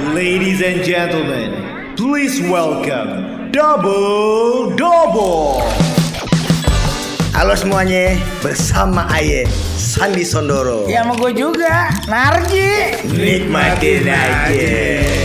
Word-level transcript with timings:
Ladies 0.00 0.64
and 0.64 0.80
gentlemen, 0.80 1.92
please 1.92 2.40
welcome 2.48 3.52
Double 3.52 4.72
Double. 4.72 5.60
Halo 7.36 7.52
semuanya, 7.52 8.16
bersama 8.40 9.04
Aye 9.12 9.44
Sandi 9.76 10.24
Sondoro. 10.24 10.88
Ya 10.88 11.04
sama 11.04 11.20
gue 11.20 11.36
juga, 11.36 11.92
Narji. 12.08 12.96
Nikmatin 13.12 14.08
aja. 14.08 15.19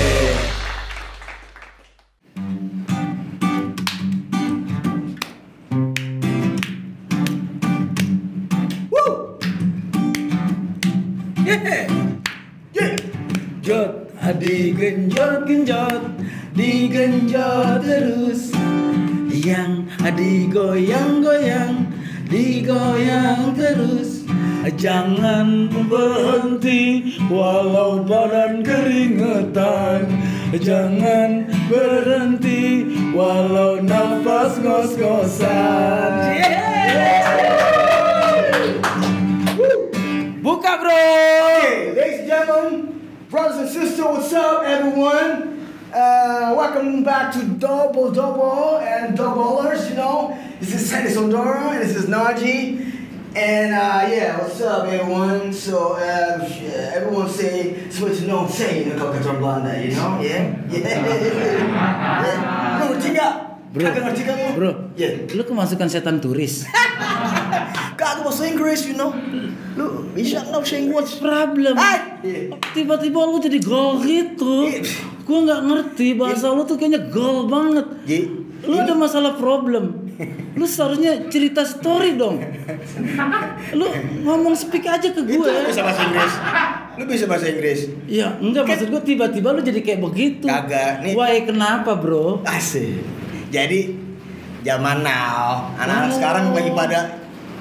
Adi 14.75 15.07
genjot 15.07 15.47
genjot, 15.47 16.03
digenjot 16.51 17.79
terus. 17.79 18.51
Yang 19.31 19.87
adi 20.03 20.51
goyang 20.51 21.23
goyang, 21.23 21.87
digoyang 22.27 23.55
terus. 23.55 24.27
Jangan 24.75 25.69
berhenti 25.87 27.15
walau 27.31 28.03
badan 28.03 28.65
keringetan. 28.65 30.11
Jangan 30.51 31.47
berhenti 31.71 32.83
walau 33.15 33.79
nafas 33.79 34.59
ngos-ngosan. 34.59 36.11
Buka 40.43 40.73
bro. 40.81 40.93
Okay, 40.93 41.93
ladies 41.93 42.19
and 42.21 42.29
gentlemen, 42.29 43.04
brothers 43.29 43.57
and 43.57 43.69
sisters, 43.69 44.05
what's 44.05 44.33
up, 44.33 44.63
everyone? 44.63 45.67
Uh, 45.93 46.53
welcome 46.57 47.03
back 47.03 47.31
to 47.33 47.43
Double 47.55 48.11
Double 48.11 48.77
and 48.79 49.17
Doublers. 49.17 49.89
You 49.89 49.95
know, 49.95 50.37
this 50.59 50.73
is 50.73 50.89
Sandy 50.89 51.11
Sondoro 51.13 51.71
and 51.71 51.81
this 51.81 51.95
is 51.95 52.05
Naji. 52.07 52.83
And 53.35 53.73
uh, 53.75 54.07
yeah, 54.09 54.39
what's 54.39 54.61
up, 54.61 54.87
everyone? 54.87 55.51
So 55.53 55.93
uh, 55.93 56.39
everyone 56.95 57.29
say, 57.29 57.89
switch 57.89 58.21
no 58.23 58.47
say 58.47 58.83
in 58.91 58.97
Coca-Cola 58.97 59.39
Blonde, 59.39 59.89
you 59.89 59.95
know? 59.95 60.19
Yeah, 60.21 60.55
yeah. 60.71 60.79
yeah. 62.23 62.95
Nggak? 62.95 63.33
Bro, 63.75 63.91
ngerti 63.91 64.23
kan 64.23 64.35
lu? 64.39 64.47
bro, 64.55 64.71
Yeah. 64.95 65.27
lu 65.35 65.43
kemasukan 65.43 65.91
setan 65.91 66.23
turis. 66.23 66.63
Kagak 67.95 68.23
bahasa 68.23 68.43
Inggris, 68.45 68.81
you 68.85 68.95
know? 68.95 69.11
Lu 69.75 69.85
bisa 70.11 70.39
nggak 70.41 70.59
bahasa 70.59 70.75
Inggris? 70.77 71.09
Problem. 71.17 71.75
Iya. 71.75 72.55
Tiba-tiba 72.71 73.19
lu 73.21 73.37
jadi 73.37 73.59
gol 73.59 73.99
gitu. 74.01 74.67
Gua 75.23 75.39
nggak 75.43 75.61
ngerti 75.63 76.07
bahasa 76.13 76.49
lu 76.49 76.63
tuh 76.63 76.75
kayaknya 76.75 77.07
gol 77.07 77.45
banget. 77.45 77.85
Ji, 78.03 78.19
Lu 78.63 78.75
ada 78.75 78.93
masalah 78.93 79.35
problem. 79.35 80.07
Lu 80.55 80.63
seharusnya 80.63 81.27
cerita 81.27 81.61
story 81.61 82.15
dong. 82.15 82.39
Lu 83.73 83.85
ngomong 84.23 84.55
speak 84.55 84.85
aja 84.85 85.03
ke 85.05 85.19
Itu 85.19 85.37
gue. 85.37 85.51
lu 85.51 85.67
bisa 85.67 85.83
bahasa 85.83 86.01
Inggris. 86.01 86.33
Lu 86.95 87.03
bisa 87.03 87.25
bahasa 87.27 87.45
Inggris. 87.45 87.79
Ya 88.07 88.31
enggak 88.39 88.63
maksud 88.63 88.87
gue 88.87 89.01
tiba-tiba 89.05 89.51
lu 89.51 89.59
jadi 89.59 89.83
kayak 89.83 89.99
begitu. 90.01 90.47
Kagak, 90.47 91.03
nih. 91.03 91.13
Wah, 91.13 91.27
kenapa 91.43 91.91
bro? 91.93 92.39
Asik. 92.41 93.03
Jadi 93.51 93.91
zaman 94.63 95.03
now, 95.03 95.75
anak-anak 95.75 96.09
Oh. 96.09 96.15
sekarang 96.15 96.45
lagi 96.51 96.71
pada 96.71 96.99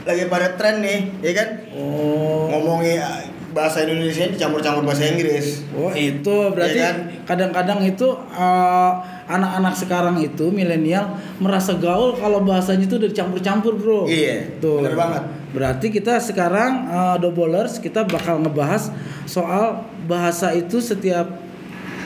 lagi 0.04 0.28
pada 0.28 0.52
tren 0.54 0.80
nih, 0.80 1.00
ya 1.20 1.32
kan? 1.32 1.48
Oh. 1.72 2.48
Ngomongin 2.48 3.00
uh, 3.00 3.24
bahasa 3.54 3.86
Indonesia 3.86 4.26
dicampur-campur 4.26 4.82
bahasa 4.82 5.06
Inggris. 5.06 5.62
Oh 5.72 5.94
itu 5.94 6.36
berarti 6.50 6.74
Iya 6.74 6.90
kan? 6.90 6.96
kadang-kadang 7.22 7.86
itu 7.86 8.02
eh, 8.34 8.92
anak-anak 9.24 9.78
sekarang 9.78 10.18
itu 10.18 10.50
milenial 10.50 11.14
merasa 11.38 11.78
gaul 11.78 12.18
kalau 12.18 12.42
bahasanya 12.42 12.82
itu 12.82 12.98
udah 12.98 13.06
dicampur-campur 13.06 13.78
bro. 13.78 14.10
Iya, 14.10 14.58
Tuh. 14.58 14.82
bener 14.82 14.98
banget. 14.98 15.22
Berarti 15.54 15.86
kita 15.88 16.18
sekarang 16.18 16.90
eh, 16.90 17.16
doublers 17.22 17.78
kita 17.78 18.02
bakal 18.02 18.42
ngebahas 18.42 18.90
soal 19.22 19.86
bahasa 20.10 20.50
itu 20.50 20.82
setiap 20.82 21.30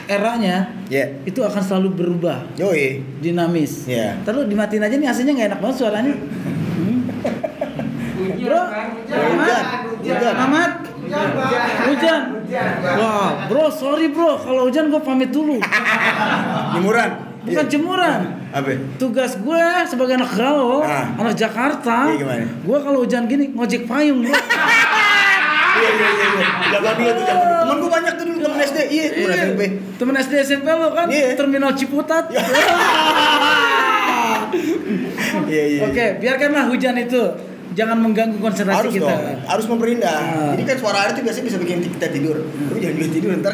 eranya 0.05 0.69
Iya. 0.85 1.21
itu 1.25 1.41
akan 1.41 1.61
selalu 1.61 1.89
berubah, 1.97 2.45
Yoi. 2.57 3.01
dinamis. 3.21 3.89
Iya. 3.89 4.21
Terus 4.21 4.45
dimatiin 4.45 4.85
aja 4.85 4.95
nih 4.97 5.05
aslinya 5.09 5.33
nggak 5.33 5.49
enak 5.49 5.59
banget 5.65 5.77
suaranya. 5.81 6.13
Hmm. 8.39 8.47
Bro, 8.47 8.61
Ahmad, 9.11 9.65
Hujan. 9.99 10.33
Ahmad, 10.33 10.71
hujan. 11.85 12.21
Wah, 12.95 13.29
bro, 13.45 13.67
sorry 13.69 14.07
bro, 14.07 14.37
kalau 14.37 14.65
hujan 14.65 14.87
gue 14.87 15.01
pamit 15.01 15.29
dulu. 15.29 15.59
Jemuran. 16.75 17.09
Bukan 17.39 17.55
Iya. 17.55 17.71
jemuran. 17.71 18.19
Apa? 18.51 18.69
Tugas 18.95 19.35
gue 19.35 19.63
sebagai 19.85 20.13
anak 20.13 20.31
gaul, 20.33 20.83
Ah. 20.83 21.07
anak 21.15 21.33
Jakarta, 21.33 22.11
Iya, 22.11 22.43
gue 22.45 22.77
kalau 22.77 22.99
hujan 22.99 23.25
gini 23.25 23.47
ngojek 23.49 23.83
payung 23.85 24.23
bro. 24.23 24.35
Iya 25.79 25.89
iya 25.89 26.09
iya. 26.09 26.27
iya. 26.27 26.47
Zaman 26.73 26.93
dulu 26.93 27.07
tuh 27.09 27.23
zaman. 27.23 27.39
dulu. 27.39 27.55
Temen 27.55 27.77
gua 27.79 27.89
banyak 27.89 28.13
tuh 28.13 28.25
dulu 28.27 28.37
temen 28.41 28.59
SD. 28.59 28.77
Iya, 28.89 29.05
temen 29.09 29.23
Iya. 29.23 29.39
SMP. 29.39 29.61
Temen 29.95 30.15
SD 30.17 30.33
SMP 30.43 30.67
lo 30.69 30.87
kan, 30.91 31.07
Iya. 31.07 31.27
terminal 31.35 31.71
Ciputat. 31.71 32.23
Iya 35.45 35.63
iya. 35.67 35.81
Oke, 35.85 36.05
biarkanlah 36.19 36.67
hujan 36.67 36.97
itu 36.97 37.21
jangan 37.79 37.97
mengganggu 37.97 38.37
konsentrasi 38.37 38.77
Harus 38.83 38.93
kita. 38.93 39.07
dong, 39.07 39.23
harus 39.47 39.65
memperindah. 39.65 40.11
Ah. 40.11 40.51
Jadi 40.51 40.63
kan 40.65 40.75
suara 40.77 40.97
air 41.01 41.11
itu 41.15 41.21
biasanya 41.23 41.45
bisa 41.47 41.57
bikin 41.57 41.77
kita 41.87 42.07
tidur. 42.11 42.37
Lu 42.43 42.75
jangan 42.75 42.93
juga 42.93 43.07
tidur 43.09 43.29
ntar 43.39 43.53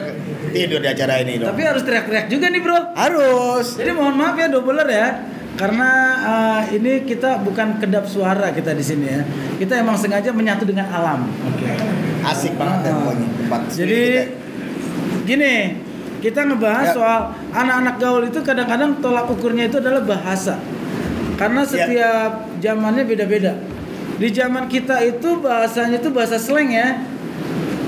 tidur 0.50 0.80
di 0.82 0.90
acara 0.90 1.14
ini 1.22 1.34
dong. 1.38 1.50
Tapi 1.54 1.62
harus 1.62 1.84
teriak-teriak 1.84 2.26
juga 2.28 2.46
nih 2.50 2.60
bro. 2.60 2.80
harus. 2.96 3.68
Jadi 3.76 3.92
mohon 3.92 4.16
maaf 4.16 4.34
ya 4.34 4.48
doubler 4.48 4.88
ya, 4.88 5.08
karena 5.54 5.90
uh, 6.20 6.62
ini 6.68 7.04
kita 7.04 7.38
bukan 7.40 7.78
kedap 7.78 8.06
suara 8.06 8.50
kita 8.50 8.72
di 8.72 8.82
sini 8.82 9.06
ya. 9.06 9.22
Kita 9.56 9.78
emang 9.78 9.94
sengaja 9.96 10.32
menyatu 10.32 10.64
dengan 10.64 10.90
alam. 10.90 11.30
Oke. 11.46 11.70
Asik 12.24 12.58
banget 12.58 12.80
ya 12.82 12.90
Ah. 12.90 12.98
pokoknya 13.00 13.28
tempat 13.38 13.62
Jadi 13.70 14.04
gini, 15.24 15.56
kita 16.20 16.40
ngebahas 16.44 16.86
Ya. 16.86 16.94
soal 16.94 17.22
anak-anak 17.52 17.96
gaul 17.98 18.24
itu 18.24 18.40
kadang-kadang 18.42 18.98
tolak 19.00 19.28
ukurnya 19.28 19.68
itu 19.68 19.78
adalah 19.78 20.02
bahasa. 20.02 20.58
Karena 21.36 21.62
Ya. 21.62 21.70
setiap 21.70 22.32
zamannya 22.58 23.04
beda-beda. 23.04 23.54
Di 24.16 24.32
zaman 24.32 24.72
kita 24.72 24.96
itu 25.04 25.44
bahasanya 25.44 26.00
itu 26.00 26.10
bahasa 26.10 26.40
slang 26.40 26.72
ya. 26.72 27.04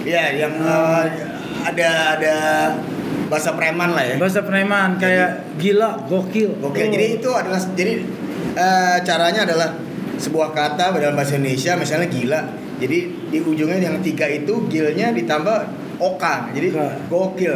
Iya, 0.04 0.48
yang 0.48 0.54
eh, 0.60 1.06
ada 1.64 1.90
ada 2.16 2.36
bahasa 3.28 3.56
preman 3.56 3.96
lah 3.96 4.04
ya. 4.04 4.16
Bahasa 4.20 4.44
preman 4.44 5.00
kayak 5.00 5.56
gila, 5.56 6.04
gokil. 6.08 6.52
Oke, 6.60 6.84
Oh. 6.84 6.92
jadi 6.92 7.20
itu 7.20 7.30
adalah 7.32 7.60
jadi 7.76 8.04
eh, 8.56 8.98
caranya 9.04 9.48
adalah 9.48 9.70
sebuah 10.18 10.52
kata 10.52 10.96
dalam 10.96 11.16
bahasa 11.16 11.40
Indonesia 11.40 11.76
misalnya 11.80 12.08
gila. 12.08 12.42
Jadi 12.78 12.98
di 13.32 13.40
ujungnya 13.42 13.80
yang 13.82 13.98
tiga 14.04 14.28
itu 14.28 14.68
gilnya 14.68 15.16
ditambah 15.16 15.58
oka. 15.98 16.52
Jadi 16.52 16.68
Oka. 16.76 16.88
gokil. 17.08 17.56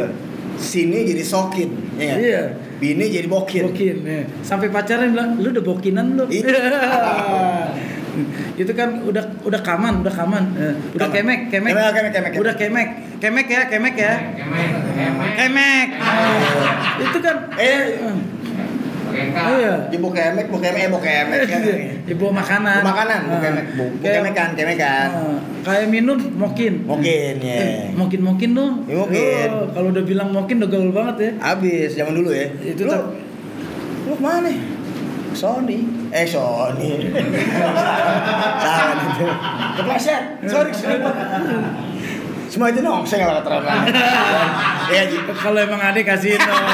Sini 0.52 1.08
jadi 1.08 1.24
sokin, 1.24 1.70
ya? 1.96 2.14
Iya. 2.14 2.42
Bini 2.76 3.08
jadi 3.08 3.24
bokin. 3.26 3.72
Bokin, 3.72 3.96
ya. 4.04 4.22
Sampai 4.44 4.68
pacaran 4.68 5.10
bilang, 5.10 5.40
lu 5.40 5.48
udah 5.48 5.64
bokinan 5.64 6.14
lu. 6.14 6.24
Iya. 6.28 6.44
itu 8.62 8.72
kan 8.72 8.88
udah 9.00 9.24
udah 9.42 9.60
kaman, 9.60 10.04
udah 10.04 10.12
kaman. 10.12 10.44
Eh, 10.54 10.74
udah 10.94 11.08
Kaman. 11.08 11.16
kemek, 11.16 11.40
kemek. 11.48 11.72
Kemek, 11.72 11.92
kemek, 11.92 12.12
kemek, 12.12 12.32
Udah 12.36 12.54
kemek. 12.54 12.88
Kemek 13.18 13.46
ya, 13.46 13.62
kemek 13.66 13.94
ya. 13.94 14.12
Kemek. 15.38 15.86
Oh. 15.96 16.40
Itu 17.02 17.18
kan 17.18 17.36
Eh, 17.54 17.80
Oh 19.12 19.54
iya. 19.60 19.92
ibu 19.92 20.08
kemek, 20.08 20.48
bu 20.48 20.56
kemek, 20.56 20.78
eh, 20.78 20.88
bu 20.88 20.96
kemek. 20.96 21.44
ya. 21.52 21.60
Ibu 22.08 22.32
makanan. 22.32 22.80
Bu 22.80 22.88
makanan, 22.88 23.18
bu 23.28 23.34
Ah. 23.36 23.40
kemek, 23.44 23.66
bu, 23.76 23.84
bu 23.92 23.96
Kayak- 24.00 24.24
kemekan, 24.24 24.48
kemekan. 24.56 25.08
Ah, 25.12 25.36
kayak 25.62 25.86
minum 25.92 26.16
mokin. 26.32 26.88
Mokin, 26.88 27.34
ya. 27.38 27.56
Eh, 27.60 27.92
mokin 27.92 28.20
mokin 28.24 28.50
dong. 28.56 28.88
Ya, 28.88 28.96
mokin. 28.96 29.48
Oh, 29.52 29.68
kalau 29.68 29.88
udah 29.92 30.00
bilang 30.02 30.32
mokin 30.32 30.64
udah 30.64 30.70
gaul 30.70 30.90
banget 30.90 31.16
ya. 31.20 31.30
Abis 31.44 31.92
zaman 31.92 32.16
dulu 32.16 32.32
ya. 32.32 32.48
Itu 32.64 32.88
lu, 32.88 32.96
lu 34.08 34.12
ke 34.16 34.22
mana? 34.24 34.48
Sony. 35.34 35.78
Eh 36.12 36.26
Sony. 36.28 36.90
Salah 38.62 38.96
itu. 39.00 39.26
Kepleset. 39.80 40.22
Sorry, 40.46 40.70
sorry. 40.72 41.00
Semua 42.52 42.68
itu 42.68 42.84
dong, 42.84 43.00
saya 43.08 43.24
nggak 43.24 43.48
keterlaluan. 43.48 43.88
Ya. 44.92 45.02
Kalau 45.32 45.56
emang 45.56 45.80
kasihin 46.04 46.36
dong. 46.36 46.64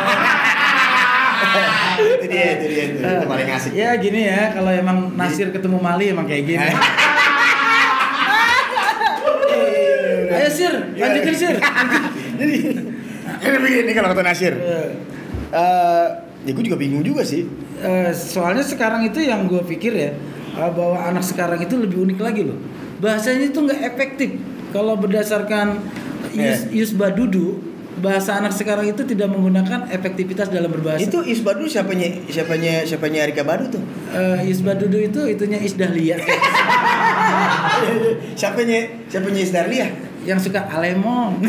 itu 1.99 2.27
dia, 2.31 2.59
itu 2.59 2.67
dia, 2.67 2.85
itu, 2.91 2.99
itu 2.99 3.27
paling 3.27 3.49
asik. 3.55 3.73
Ya 3.75 3.95
gini 3.99 4.27
ya, 4.27 4.51
kalau 4.55 4.71
emang 4.75 5.15
Nasir 5.15 5.55
ketemu 5.55 5.79
Mali 5.79 6.11
emang 6.11 6.27
kayak 6.27 6.45
gini. 6.47 6.69
Ayo 10.29 10.49
Sir, 10.51 10.75
lanjutin 10.99 11.35
Sir. 11.35 11.55
Jadi, 12.39 12.57
ini 13.39 13.57
begini 13.63 13.91
kalau 13.95 14.11
kata 14.15 14.23
Nasir. 14.23 14.55
Eh, 14.59 16.07
ya 16.43 16.51
gue 16.55 16.65
juga 16.67 16.79
bingung 16.79 17.07
juga 17.07 17.23
sih. 17.23 17.47
Eh, 17.79 18.11
soalnya 18.11 18.63
sekarang 18.63 19.07
itu 19.07 19.23
yang 19.23 19.47
gue 19.47 19.63
pikir 19.63 19.95
ya 19.95 20.11
eh, 20.55 20.71
bahwa 20.75 20.99
anak 20.99 21.23
sekarang 21.23 21.63
itu 21.63 21.79
lebih 21.79 22.03
unik 22.03 22.19
lagi 22.19 22.43
loh. 22.43 22.59
Bahasanya 22.99 23.51
itu 23.51 23.59
nggak 23.59 23.81
efektif. 23.87 24.35
Kalau 24.75 24.99
berdasarkan 24.99 25.79
Yus, 26.35 26.69
Yeah. 26.69 26.85
Yus 26.85 26.93
Badudu 26.93 27.63
bahasa 27.99 28.39
anak 28.39 28.55
sekarang 28.55 28.87
itu 28.87 29.03
tidak 29.03 29.27
menggunakan 29.27 29.91
efektivitas 29.91 30.51
dalam 30.51 30.71
berbahasa. 30.71 31.03
Itu 31.03 31.23
Isbadu 31.23 31.67
siapanya 31.67 32.15
siapanya 32.31 32.87
siapanya 32.87 33.27
Arika 33.27 33.43
Badu 33.43 33.75
tuh? 33.75 33.83
Eh, 34.15 34.51
Isbadudu 34.51 34.99
itu 35.03 35.21
itunya 35.27 35.59
Isdahlia 35.59 36.19
siapanya 38.39 38.79
siapanya 39.11 39.41
Isdarlia? 39.43 39.89
yang 40.27 40.37
suka 40.37 40.61
alemong. 40.69 41.41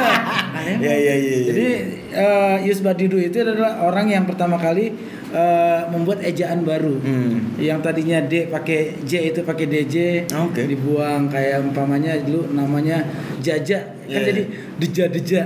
alemong. 0.58 0.82
Iya, 0.82 0.94
iya, 0.96 1.14
iya, 1.14 1.16
iya. 1.38 1.38
Jadi 1.54 1.66
eh, 2.10 2.56
Yus 2.66 2.82
Badudu 2.82 3.20
itu 3.20 3.36
adalah 3.38 3.78
orang 3.84 4.10
yang 4.10 4.24
pertama 4.26 4.58
kali 4.58 4.90
eh, 5.34 5.80
membuat 5.90 6.22
ejaan 6.22 6.62
baru. 6.62 6.94
Hmm. 7.02 7.58
Yang 7.58 7.78
tadinya 7.82 8.22
D 8.22 8.46
pakai 8.46 9.02
J 9.02 9.34
itu 9.34 9.40
pakai 9.42 9.66
DJ, 9.66 9.96
Oke. 10.30 10.62
dibuang 10.64 11.26
kayak 11.26 11.58
umpamanya 11.60 12.14
dulu 12.22 12.54
namanya 12.54 13.02
Jaja 13.42 13.82
kan 14.06 14.14
Iya. 14.14 14.24
jadi 14.30 14.42
Deja 14.78 15.04
Deja. 15.10 15.42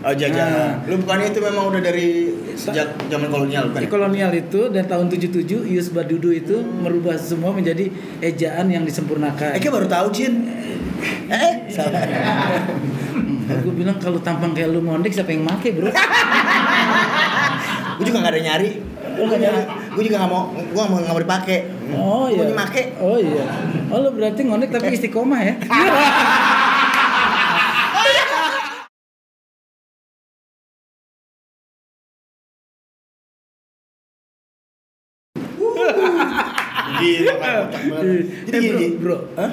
Oh 0.00 0.10
jajan. 0.10 0.40
Nah. 0.40 0.74
Lu 0.88 0.96
bukannya 0.96 1.28
itu 1.28 1.38
memang 1.38 1.68
udah 1.68 1.84
dari 1.84 2.32
sejak 2.56 2.96
zaman 3.12 3.28
kolonial 3.28 3.68
bukan? 3.68 3.80
Di 3.84 3.86
kolonial 3.86 4.32
itu 4.32 4.72
dan 4.72 4.88
tahun 4.88 5.12
77 5.12 5.44
Yus 5.68 5.92
Badudu 5.92 6.32
itu 6.32 6.56
Hmm. 6.56 6.88
merubah 6.88 7.20
semua 7.20 7.52
menjadi 7.52 7.92
ejaan 8.24 8.72
yang 8.72 8.82
disempurnakan. 8.82 9.52
Eh, 9.52 9.60
baru 9.60 9.84
tahu 9.84 10.08
Cin. 10.08 10.48
Eh, 11.28 11.52
salah. 11.68 12.00
Gue 13.60 13.74
bilang 13.76 14.00
kalau 14.00 14.16
tampang 14.18 14.56
kayak 14.56 14.72
lu 14.72 14.80
ngondek 14.80 15.12
siapa 15.12 15.30
yang 15.30 15.44
make 15.44 15.68
bro? 15.68 15.92
gue 18.00 18.04
juga 18.08 18.24
gak 18.24 18.32
ada 18.32 18.40
nyari. 18.40 18.70
Gue 19.20 19.28
gak 19.28 19.36
nyari. 19.38 19.62
Gue 19.92 20.02
juga 20.08 20.16
gak 20.18 20.30
mau. 20.32 20.42
Gue 20.48 20.80
gak 20.80 20.88
mau 20.88 20.98
gak 20.98 21.12
mau 21.12 21.20
dipakai. 21.20 21.58
Oh 21.92 22.24
iya. 22.24 22.40
mau 22.40 22.56
make. 22.56 22.82
Oh 22.98 23.16
iya. 23.20 23.44
Oh 23.92 23.98
lu 24.00 24.08
berarti 24.10 24.40
ngondek 24.42 24.72
tapi 24.72 24.96
istiqomah 24.96 25.40
ya? 25.42 25.54
Gila 37.00 37.34
kan 37.36 37.54
banget. 37.70 38.02
Jadi 38.46 38.56
Eh, 38.56 38.60
gini. 38.60 38.86
bro, 38.96 39.16
bro. 39.16 39.18
Hah? 39.36 39.50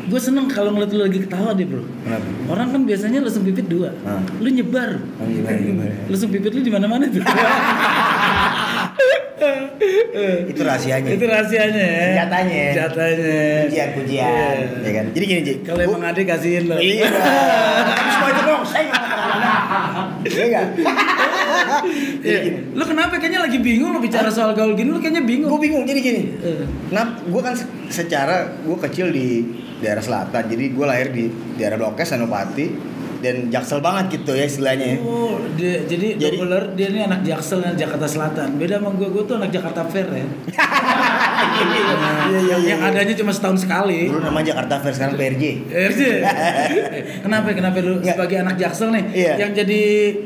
Gue 0.00 0.18
seneng 0.18 0.50
kalau 0.50 0.74
ngeliat 0.74 0.90
lu 0.90 1.02
lagi 1.04 1.22
ketawa 1.22 1.54
deh 1.54 1.62
bro. 1.62 1.86
Kenapa? 2.02 2.26
Orang 2.50 2.66
kan 2.74 2.82
biasanya 2.82 3.22
lesung 3.22 3.46
pipit 3.46 3.70
dua, 3.70 3.94
Hah. 4.02 4.18
lu 4.42 4.48
nyebar. 4.50 4.98
Oh, 5.20 5.26
gimana 5.28 5.58
gimana? 5.60 5.94
Lesung 6.10 6.30
pipit 6.32 6.50
lu 6.50 6.60
di 6.60 6.72
mana-mana 6.72 7.06
tuh. 7.06 7.22
Itu 10.46 10.60
rahasianya. 10.60 11.10
Itu 11.10 11.24
rahasianya 11.24 11.80
ya. 11.80 12.02
Senjatanya. 12.12 12.62
Senjatanya. 12.68 13.38
Pujian 13.64 13.88
pujian. 13.94 14.28
Iya. 14.28 14.84
Ya 14.84 14.90
kan. 14.92 15.04
Jadi 15.10 15.24
gini 15.24 15.40
Ji. 15.42 15.54
Kalau 15.62 15.80
emang 15.80 16.02
ada 16.04 16.20
kasihin 16.20 16.64
lo. 16.66 16.76
Iya. 16.76 17.08
Semua 18.12 18.28
itu 18.28 18.42
dong. 18.42 18.62
Saya 18.62 18.84
Iya 20.20 20.44
nggak? 20.46 20.66
Iya. 22.20 22.40
Lu 22.72 22.84
kenapa 22.84 23.16
kayaknya 23.16 23.40
lagi 23.40 23.58
bingung 23.58 23.90
lu 23.90 23.98
bicara 23.98 24.28
soal 24.28 24.52
gaul 24.52 24.74
gini 24.74 24.90
lu 24.90 25.00
kayaknya 25.00 25.24
bingung. 25.24 25.48
Gue 25.48 25.60
bingung. 25.62 25.84
Jadi 25.84 26.00
gini. 26.00 26.22
Eh. 26.36 26.64
Nah, 26.90 27.16
gue 27.18 27.40
kan 27.40 27.56
se- 27.56 27.68
secara 27.88 28.60
gue 28.60 28.76
kecil 28.78 29.08
di 29.08 29.28
daerah 29.80 30.04
selatan, 30.04 30.44
jadi 30.44 30.64
gue 30.68 30.84
lahir 30.84 31.08
di 31.08 31.24
daerah 31.56 31.80
Blok 31.80 31.96
S, 31.96 32.12
Senopati, 32.12 32.68
dan 33.20 33.48
jaksel 33.48 33.78
banget 33.78 34.18
gitu 34.18 34.32
ya 34.32 34.44
istilahnya. 34.44 34.86
ya. 34.86 34.96
Oh, 35.00 35.36
dia, 35.54 35.84
jadi, 35.84 36.16
Jadi- 36.16 36.36
doubler 36.36 36.64
dia 36.72 36.88
ini 36.88 37.00
anak 37.02 37.20
Jaksel 37.20 37.60
dan 37.60 37.74
Jakarta 37.74 38.04
Selatan. 38.04 38.56
Beda 38.56 38.76
sama 38.76 38.90
gue, 38.92 39.06
gue 39.06 39.22
tuh 39.22 39.36
anak 39.36 39.50
Jakarta 39.50 39.84
Fair 39.84 40.08
ya. 40.08 40.26
Iya 41.40 42.40
iya 42.40 42.56
yang 42.68 42.80
adanya 42.82 43.14
cuma 43.14 43.32
setahun 43.32 43.64
sekali. 43.64 44.06
Dulu 44.06 44.22
nama 44.22 44.40
Jakarta 44.40 44.76
Fair 44.78 44.92
sekarang 44.92 45.14
PRJ. 45.16 45.44
RJ. 45.68 46.00
kenapa 47.24 47.48
kenapa 47.50 47.76
lu 47.80 47.98
Nggak. 47.98 48.14
sebagai 48.14 48.36
anak 48.38 48.56
Jaksel 48.56 48.88
nih 48.90 49.04
Iya. 49.10 49.32
yang 49.38 49.50
jadi 49.54 49.80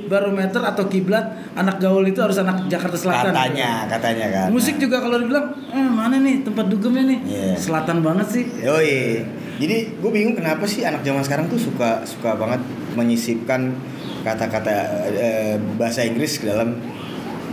barometer 0.07 0.61
atau 0.61 0.85
kiblat 0.87 1.25
anak 1.55 1.79
gaul 1.79 2.05
itu 2.05 2.19
harus 2.19 2.37
anak 2.37 2.67
Jakarta 2.67 2.95
Selatan. 2.95 3.33
Katanya, 3.33 3.87
katanya 3.89 4.27
kan. 4.29 4.49
Musik 4.51 4.77
juga 4.77 5.01
kalau 5.01 5.17
dibilang, 5.17 5.55
eh, 5.67 5.89
mana 5.89 6.19
nih 6.19 6.43
tempat 6.43 6.67
dugemnya 6.67 7.05
nih? 7.07 7.19
Iya. 7.25 7.47
Selatan 7.57 7.99
banget 8.01 8.27
sih. 8.31 8.45
Yoi. 8.61 9.25
Jadi 9.55 9.77
gue 9.95 10.11
bingung 10.11 10.35
kenapa 10.35 10.67
sih 10.67 10.83
anak 10.83 11.03
zaman 11.03 11.23
sekarang 11.23 11.47
tuh 11.47 11.57
suka 11.57 12.03
suka 12.05 12.35
banget 12.35 12.59
menyisipkan 12.95 13.75
kata-kata 14.23 14.73
eh, 15.13 15.57
bahasa 15.77 16.03
Inggris 16.03 16.39
ke 16.39 16.47
dalam 16.47 16.75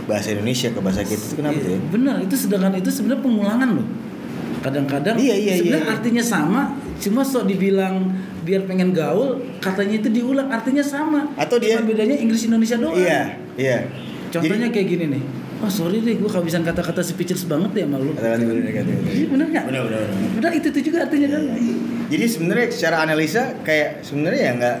bahasa 0.02 0.32
Indonesia 0.32 0.68
ke 0.68 0.80
bahasa 0.80 1.02
kita 1.02 1.20
itu 1.20 1.34
kenapa 1.36 1.58
tuh? 1.58 1.70
ya? 1.70 1.78
Benar, 1.90 2.16
itu 2.20 2.34
sedangkan 2.34 2.72
itu 2.74 2.90
sebenarnya 2.90 3.22
pengulangan 3.22 3.68
loh. 3.78 3.86
Kadang-kadang 4.62 5.18
Iya, 5.18 5.34
iya, 5.34 5.52
sebenarnya 5.58 5.86
iya. 5.86 5.94
artinya 5.94 6.22
sama, 6.22 6.60
cuma 6.96 7.20
sok 7.22 7.50
dibilang 7.50 8.14
biar 8.42 8.62
pengen 8.62 8.90
gaul, 8.90 9.38
katanya 9.58 9.98
itu 9.98 10.08
diulang 10.08 10.46
artinya 10.48 10.82
sama. 10.82 11.30
Atau 11.34 11.58
dia- 11.58 11.78
Cuma 11.78 11.90
bedanya 11.90 12.14
Inggris 12.14 12.46
Indonesia 12.46 12.78
doang. 12.78 12.94
Iya, 12.94 13.20
iya. 13.54 13.78
Contohnya 14.30 14.70
kayak 14.70 14.86
gini 14.88 15.06
nih. 15.12 15.22
Oh 15.62 15.70
sorry 15.70 16.02
deh, 16.02 16.18
gue 16.18 16.26
kehabisan 16.26 16.66
kata-kata 16.66 16.98
speechless 16.98 17.46
banget 17.46 17.70
ya 17.70 17.84
sama 17.86 18.02
lu. 18.02 18.10
kata-kata 18.18 18.42
bener 18.42 18.62
Iya 19.06 19.26
bener 19.30 19.46
nggak? 19.46 19.64
Bener, 19.70 19.82
bener. 19.86 20.02
Bener 20.34 20.50
itu 20.58 20.66
itu 20.74 20.80
juga 20.90 21.06
artinya 21.06 21.28
kan. 21.30 21.42
Jadi 22.10 22.24
sebenarnya 22.26 22.66
secara 22.74 22.96
analisa 23.06 23.42
kayak 23.62 24.02
sebenarnya 24.02 24.40
ya 24.42 24.52
nggak 24.58 24.76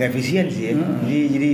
nggak 0.00 0.08
efisien 0.10 0.48
sih 0.48 0.62
ya. 0.64 0.72
Heeh. 0.72 0.96
Jadi 1.04 1.20
jadi 1.28 1.50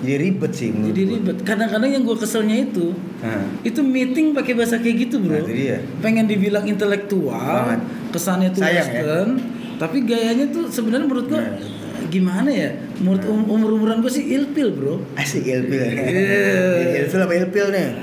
jadi 0.00 0.16
ribet 0.20 0.52
sih 0.52 0.68
menurut 0.68 0.92
Jadi 0.92 1.02
ribet. 1.06 1.36
Kadang-kadang 1.44 1.88
yang 1.88 2.02
gue 2.02 2.16
keselnya 2.16 2.56
itu, 2.58 2.92
Heeh. 3.20 3.44
itu 3.64 3.80
meeting 3.80 4.32
pakai 4.32 4.52
bahasa 4.52 4.76
kayak 4.76 5.08
gitu 5.08 5.20
bro. 5.20 5.36
Nah, 5.36 5.44
dia. 5.44 5.80
Pengen 6.00 6.24
dibilang 6.24 6.64
intelektual, 6.64 7.36
Banget. 7.68 7.80
kesannya 8.12 8.48
tuh 8.48 8.60
Sayang, 8.60 8.74
ya. 8.74 9.00
western, 9.00 9.28
tapi 9.76 9.96
gayanya 10.04 10.48
tuh 10.48 10.68
sebenarnya 10.68 11.04
menurut 11.04 11.26
gue 11.28 11.40
Nah. 11.40 12.08
gimana 12.12 12.48
ya? 12.48 12.68
Menurut 13.00 13.24
um, 13.24 13.48
umur 13.48 13.70
umuran 13.74 14.00
gue 14.00 14.12
sih 14.12 14.28
ilpil 14.28 14.76
bro. 14.76 15.00
Asik 15.16 15.40
ilpil. 15.40 15.80
Iya. 15.80 16.96
ilpil 17.08 17.20
apa 17.20 17.32
ilpil 17.34 17.66
nih? 17.72 17.88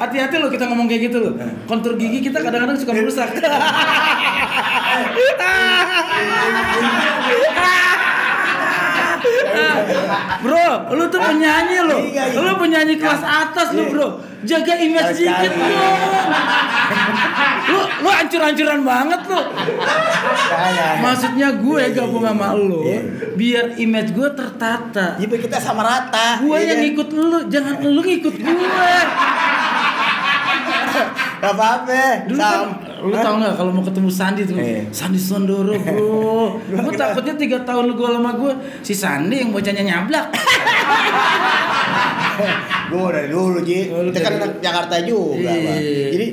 Hati-hati 0.00 0.40
loh 0.40 0.48
kita 0.48 0.64
ngomong 0.64 0.88
kayak 0.88 1.12
gitu 1.12 1.20
loh. 1.20 1.32
Nah. 1.36 1.52
Kontur 1.68 1.94
gigi 1.94 2.24
kita 2.24 2.40
kadang-kadang 2.40 2.80
suka 2.80 2.96
merusak. 2.96 3.28
bro, 10.40 10.68
lu 10.96 11.04
tuh 11.10 11.20
penyanyi 11.20 11.78
lo. 11.84 11.98
Iya, 12.00 12.24
iya. 12.32 12.40
Lu 12.40 12.52
penyanyi 12.56 12.94
kelas 12.96 13.22
atas 13.22 13.68
lu, 13.76 13.90
Bro. 13.92 14.08
Jaga 14.40 14.72
image 14.80 15.20
dikit 15.20 15.52
dong. 15.52 15.98
lu 17.70 17.80
lu 18.00 18.08
hancur-hancuran 18.08 18.80
banget 18.82 19.20
lu. 19.28 19.40
Maksudnya 21.04 21.48
gue 21.60 21.82
gabung 21.92 22.24
sama 22.24 22.56
lu 22.56 22.80
Iya. 22.88 23.00
biar 23.36 23.64
image 23.76 24.16
gue 24.16 24.28
tertata. 24.32 25.20
Ya 25.20 25.26
biar 25.28 25.40
kita 25.44 25.60
sama 25.60 25.84
rata. 25.84 26.40
Gue 26.40 26.56
iya 26.56 26.72
yang 26.72 26.80
kan? 26.80 26.84
ngikut 26.88 27.08
lu, 27.12 27.38
jangan 27.52 27.74
lu 27.84 28.00
ngikut 28.00 28.34
gue. 28.40 28.94
Gak 31.40 31.52
apa-apa. 31.56 32.04
Dulu 32.28 32.40
kan, 32.40 32.64
lu 33.00 33.14
tau 33.14 33.34
gak 33.36 33.54
kalau 33.54 33.72
mau 33.72 33.80
ketemu 33.80 34.10
Sandi 34.10 34.42
tuh, 34.44 34.56
Iya. 34.56 34.84
Sandi 34.90 35.16
Sondoro 35.16 35.72
bro. 35.72 36.60
gue 36.84 36.92
takutnya 36.94 37.34
tiga 37.34 37.58
tahun 37.62 37.88
lu 37.88 37.94
gue 37.94 38.08
sama 38.10 38.30
gue, 38.34 38.52
si 38.80 38.92
Sandi 38.92 39.40
yang 39.40 39.50
bocahnya 39.50 39.82
nyablak. 39.82 40.28
gue 42.90 43.06
dari 43.12 43.28
dulu 43.30 43.58
Ji. 43.62 43.78
Oh, 43.90 44.02
Kita 44.08 44.20
kan 44.20 44.32
anak 44.38 44.52
Jakarta 44.58 44.94
juga, 45.02 45.50
Iya. 45.50 45.62
Bang. 45.64 45.78
Jadi 46.10 46.26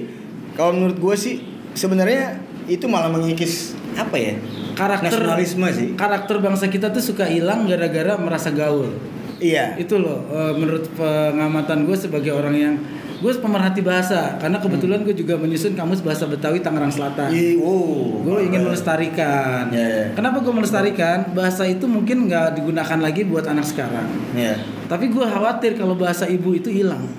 kalau 0.54 0.72
menurut 0.74 0.98
gue 0.98 1.16
sih 1.16 1.36
sebenarnya 1.72 2.40
itu 2.68 2.86
malah 2.90 3.08
mengikis 3.08 3.78
apa 3.94 4.16
ya? 4.18 4.34
Karakter 4.74 5.10
nasionalisme 5.10 5.68
sih. 5.74 5.88
Karakter 5.94 6.38
bangsa 6.38 6.68
kita 6.68 6.92
tuh 6.92 7.02
suka 7.02 7.26
hilang 7.26 7.66
gara-gara 7.66 8.14
merasa 8.18 8.54
gaul. 8.54 8.94
Iya. 9.38 9.78
Itu 9.78 10.02
loh, 10.02 10.26
eh, 10.28 10.54
menurut 10.54 10.90
pengamatan 10.94 11.86
gue 11.86 11.98
sebagai 11.98 12.34
orang 12.34 12.56
yang 12.58 12.76
gue 13.18 13.32
pemerhati 13.42 13.82
bahasa, 13.82 14.38
karena 14.38 14.62
kebetulan 14.62 15.02
gue 15.02 15.16
juga 15.18 15.34
menyusun 15.42 15.74
kamus 15.74 16.06
bahasa 16.06 16.30
Betawi 16.30 16.62
Tangerang 16.62 16.94
Selatan. 16.94 17.34
Ih, 17.34 17.58
wow. 17.58 18.22
Gue 18.22 18.46
ingin 18.46 18.62
melestarikan. 18.70 19.74
Iya, 19.74 19.88
iya. 19.90 20.06
Kenapa 20.14 20.38
gue 20.46 20.54
melestarikan? 20.54 21.34
Bahasa 21.34 21.66
itu 21.66 21.90
mungkin 21.90 22.30
nggak 22.30 22.62
digunakan 22.62 23.00
lagi 23.02 23.26
buat 23.26 23.50
anak 23.50 23.66
sekarang. 23.66 24.06
Iya. 24.38 24.62
Tapi 24.86 25.10
gue 25.10 25.26
khawatir 25.26 25.74
kalau 25.74 25.98
bahasa 25.98 26.30
ibu 26.30 26.54
itu 26.54 26.70
hilang. 26.70 27.10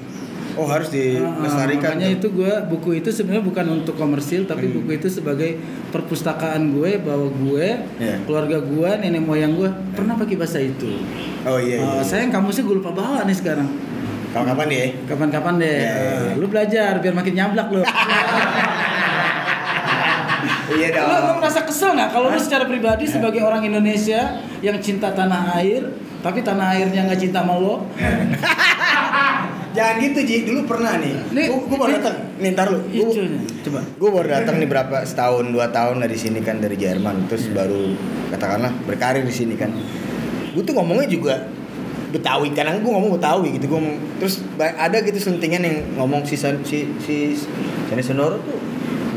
Oh 0.58 0.66
harus 0.66 0.90
dilestarikan. 0.90 1.94
makanya 2.02 2.18
itu 2.18 2.34
gue 2.34 2.50
buku 2.66 2.98
itu 2.98 3.14
sebenarnya 3.14 3.46
bukan 3.46 3.66
untuk 3.78 3.94
komersil, 3.94 4.42
tapi 4.42 4.66
buku 4.66 4.98
itu 4.98 5.06
sebagai 5.06 5.54
perpustakaan 5.94 6.74
gue 6.74 6.98
bahwa 6.98 7.30
gue, 7.30 7.66
Iya. 8.02 8.26
keluarga 8.26 8.58
gue, 8.58 8.90
nenek 8.98 9.22
moyang 9.22 9.54
gue 9.54 9.70
pernah 9.94 10.18
pakai 10.18 10.34
bahasa 10.34 10.58
itu. 10.58 10.98
Oh 11.46 11.62
iya. 11.62 11.78
iya. 11.78 12.02
Eh, 12.02 12.04
sayang 12.06 12.34
kamusnya 12.34 12.66
gue 12.66 12.74
lupa 12.74 12.90
bawa 12.90 13.22
nih 13.22 13.38
sekarang. 13.38 13.70
Kapan-kapan 14.28 14.66
deh. 14.68 14.88
Kapan-kapan 15.08 15.54
deh. 15.56 15.78
Iya, 15.78 15.92
iya, 15.92 16.12
iya. 16.14 16.30
Eh, 16.30 16.32
lu 16.36 16.46
belajar 16.46 16.92
biar 17.00 17.14
makin 17.16 17.34
nyablak 17.34 17.68
lu. 17.70 17.82
Iya 20.68 20.94
Lu, 21.00 21.16
lu 21.26 21.32
merasa 21.40 21.64
kesel 21.64 21.96
nggak 21.96 22.12
kalau 22.12 22.28
lu 22.30 22.38
secara 22.38 22.68
pribadi 22.68 23.08
sebagai 23.08 23.40
orang 23.40 23.64
Indonesia 23.64 24.36
yang 24.60 24.76
cinta 24.78 25.10
tanah 25.10 25.56
air, 25.58 25.82
tapi 26.20 26.44
tanah 26.44 26.76
airnya 26.76 27.08
nggak 27.08 27.18
cinta 27.18 27.40
sama 27.42 27.56
lo? 27.56 27.88
jangan 29.76 29.96
gitu 29.98 30.20
Ji. 30.22 30.36
Dulu 30.44 30.60
pernah 30.68 31.00
nih. 31.00 31.14
Nih, 31.32 31.44
gue 31.48 31.58
gue 31.66 31.78
baru 31.78 31.92
datang. 31.98 32.16
Nih 32.38 32.50
ntar 32.52 32.66
lu. 32.68 32.78
Gua- 32.84 33.14
coba. 33.64 33.80
gue 33.82 34.10
baru 34.12 34.28
datang 34.28 34.54
nih 34.60 34.68
berapa 34.68 34.96
setahun 35.02 35.44
dua 35.48 35.66
tahun 35.72 36.04
dari 36.04 36.16
sini 36.20 36.38
kan 36.44 36.60
dari 36.60 36.76
Jerman. 36.76 37.26
Terus 37.26 37.48
baru 37.50 37.96
katakanlah 38.30 38.72
berkarir 38.84 39.24
di 39.24 39.34
sini 39.34 39.54
kan. 39.56 39.72
Gue 40.52 40.62
tuh 40.62 40.76
ngomongnya 40.76 41.08
juga 41.08 41.34
Betawi. 42.12 42.52
Kadang 42.56 42.80
gue 42.80 42.92
ngomong 42.92 43.16
Betawi 43.16 43.56
gitu. 43.56 43.68
Gue 43.68 43.80
terus 44.20 44.40
ada 44.58 44.98
gitu 45.00 45.18
sentingan 45.20 45.62
yang 45.64 45.76
ngomong 46.00 46.24
si 46.24 46.36
si 46.38 46.88
si 47.00 47.16
Sani 47.88 48.02
Sonoro 48.04 48.40
tuh 48.40 48.58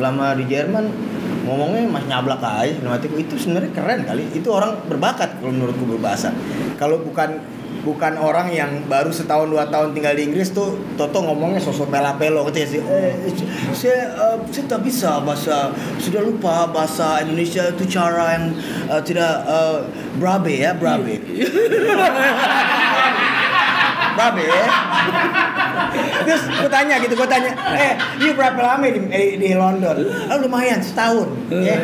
lama 0.02 0.34
di 0.34 0.50
Jerman 0.50 1.11
ngomongnya 1.46 1.90
mas 1.90 2.06
nyablak 2.06 2.44
aja 2.44 2.74
hatiku 2.92 3.18
itu 3.18 3.36
sebenarnya 3.38 3.72
keren 3.74 4.06
kali. 4.06 4.24
Itu 4.36 4.54
orang 4.54 4.86
berbakat 4.86 5.42
kalau 5.42 5.54
menurutku 5.54 5.86
berbahasa. 5.88 6.34
Kalau 6.78 7.02
bukan 7.02 7.42
bukan 7.82 8.14
orang 8.22 8.54
yang 8.54 8.86
baru 8.86 9.10
setahun 9.10 9.50
dua 9.50 9.66
tahun 9.74 9.98
tinggal 9.98 10.14
di 10.14 10.30
Inggris 10.30 10.54
tuh 10.54 10.78
Toto 10.94 11.26
ngomongnya 11.26 11.58
sosok 11.58 11.90
pela-pelo 11.90 12.46
gitu 12.50 12.58
ya 12.62 12.68
sih? 12.70 12.82
Eh, 12.82 13.14
saya 13.74 14.14
eh, 14.14 14.38
saya 14.54 14.66
tak 14.70 14.86
bisa 14.86 15.18
bahasa 15.26 15.74
sudah 15.98 16.22
lupa 16.22 16.70
bahasa 16.70 17.26
Indonesia 17.26 17.74
itu 17.74 17.90
cara 17.90 18.38
yang 18.38 18.54
eh, 18.86 19.02
tidak 19.02 19.34
eh, 19.50 19.78
brabe 20.22 20.54
ya 20.62 20.78
brabe 20.78 21.18
brabe 24.14 24.44
ya 24.44 24.66
terus 26.22 26.44
gue 26.46 26.70
tanya 26.70 26.96
gitu 26.98 27.14
gue 27.14 27.28
tanya 27.28 27.52
eh 27.74 27.92
ini 28.18 28.32
berapa 28.32 28.60
lama 28.60 28.86
di, 28.86 29.00
eh, 29.08 29.36
di 29.36 29.50
London 29.52 29.98
oh 30.28 30.38
lumayan 30.40 30.80
setahun 30.80 31.28
ya 31.50 31.76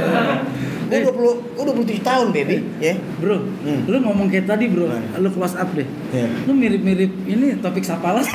gue 0.87 1.03
20 1.03 1.11
gue 1.53 1.63
27 1.99 1.99
tahun 2.01 2.27
baby 2.31 2.63
ya 2.79 2.95
Bro, 3.17 3.43
Hmm. 3.59 3.83
lu 3.85 3.99
ngomong 3.99 4.29
kayak 4.29 4.47
tadi 4.47 4.69
bro, 4.69 4.87
lu 5.17 5.27
close 5.27 5.51
up 5.53 5.67
deh. 5.73 5.83
Iya. 6.07 6.31
Lu 6.47 6.55
mirip-mirip 6.55 7.11
ini 7.27 7.59
topik 7.59 7.83
sapalas. 7.83 8.23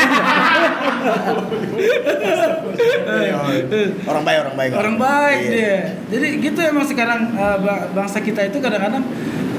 orang 4.05 4.23
baik 4.23 4.39
orang 4.43 4.55
baik 4.55 4.71
Orang 4.75 4.97
baik 4.99 5.41
Iya. 5.41 5.49
dia. 5.49 5.77
Jadi 6.11 6.27
gitu 6.43 6.61
emang 6.61 6.85
sekarang 6.85 7.33
uh, 7.33 7.57
ba- 7.59 7.89
bangsa 7.91 8.21
kita 8.21 8.45
itu 8.45 8.59
kadang-kadang 8.59 9.01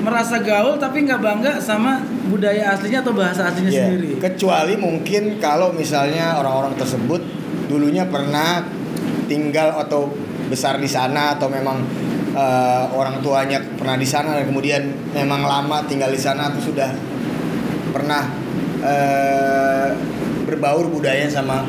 merasa 0.04 0.44
gaul 0.44 0.76
tapi 0.76 1.08
nggak 1.08 1.22
bangga 1.24 1.52
sama 1.58 2.04
budaya 2.28 2.76
aslinya 2.76 3.00
atau 3.00 3.16
bahasa 3.16 3.48
aslinya 3.48 3.72
Iya, 3.72 3.84
sendiri. 3.88 4.10
Kecuali 4.20 4.76
mungkin 4.76 5.40
kalau 5.40 5.72
misalnya 5.72 6.38
orang-orang 6.38 6.76
tersebut 6.76 7.22
dulunya 7.72 8.04
pernah 8.06 8.68
tinggal 9.26 9.80
atau 9.80 10.12
besar 10.52 10.78
di 10.78 10.86
sana 10.86 11.40
atau 11.40 11.48
memang 11.48 11.80
eh, 12.36 12.84
orang 12.92 13.24
tuanya 13.24 13.64
pernah 13.80 13.96
di 13.96 14.06
sana 14.06 14.36
dan 14.36 14.46
kemudian 14.46 14.84
memang 15.16 15.48
lama 15.48 15.82
tinggal 15.88 16.12
di 16.12 16.20
sana 16.20 16.52
atau 16.52 16.60
sudah 16.60 16.92
pernah 17.96 18.28
eh, 18.84 19.88
berbaur 20.44 20.92
budaya 20.92 21.26
sama 21.32 21.64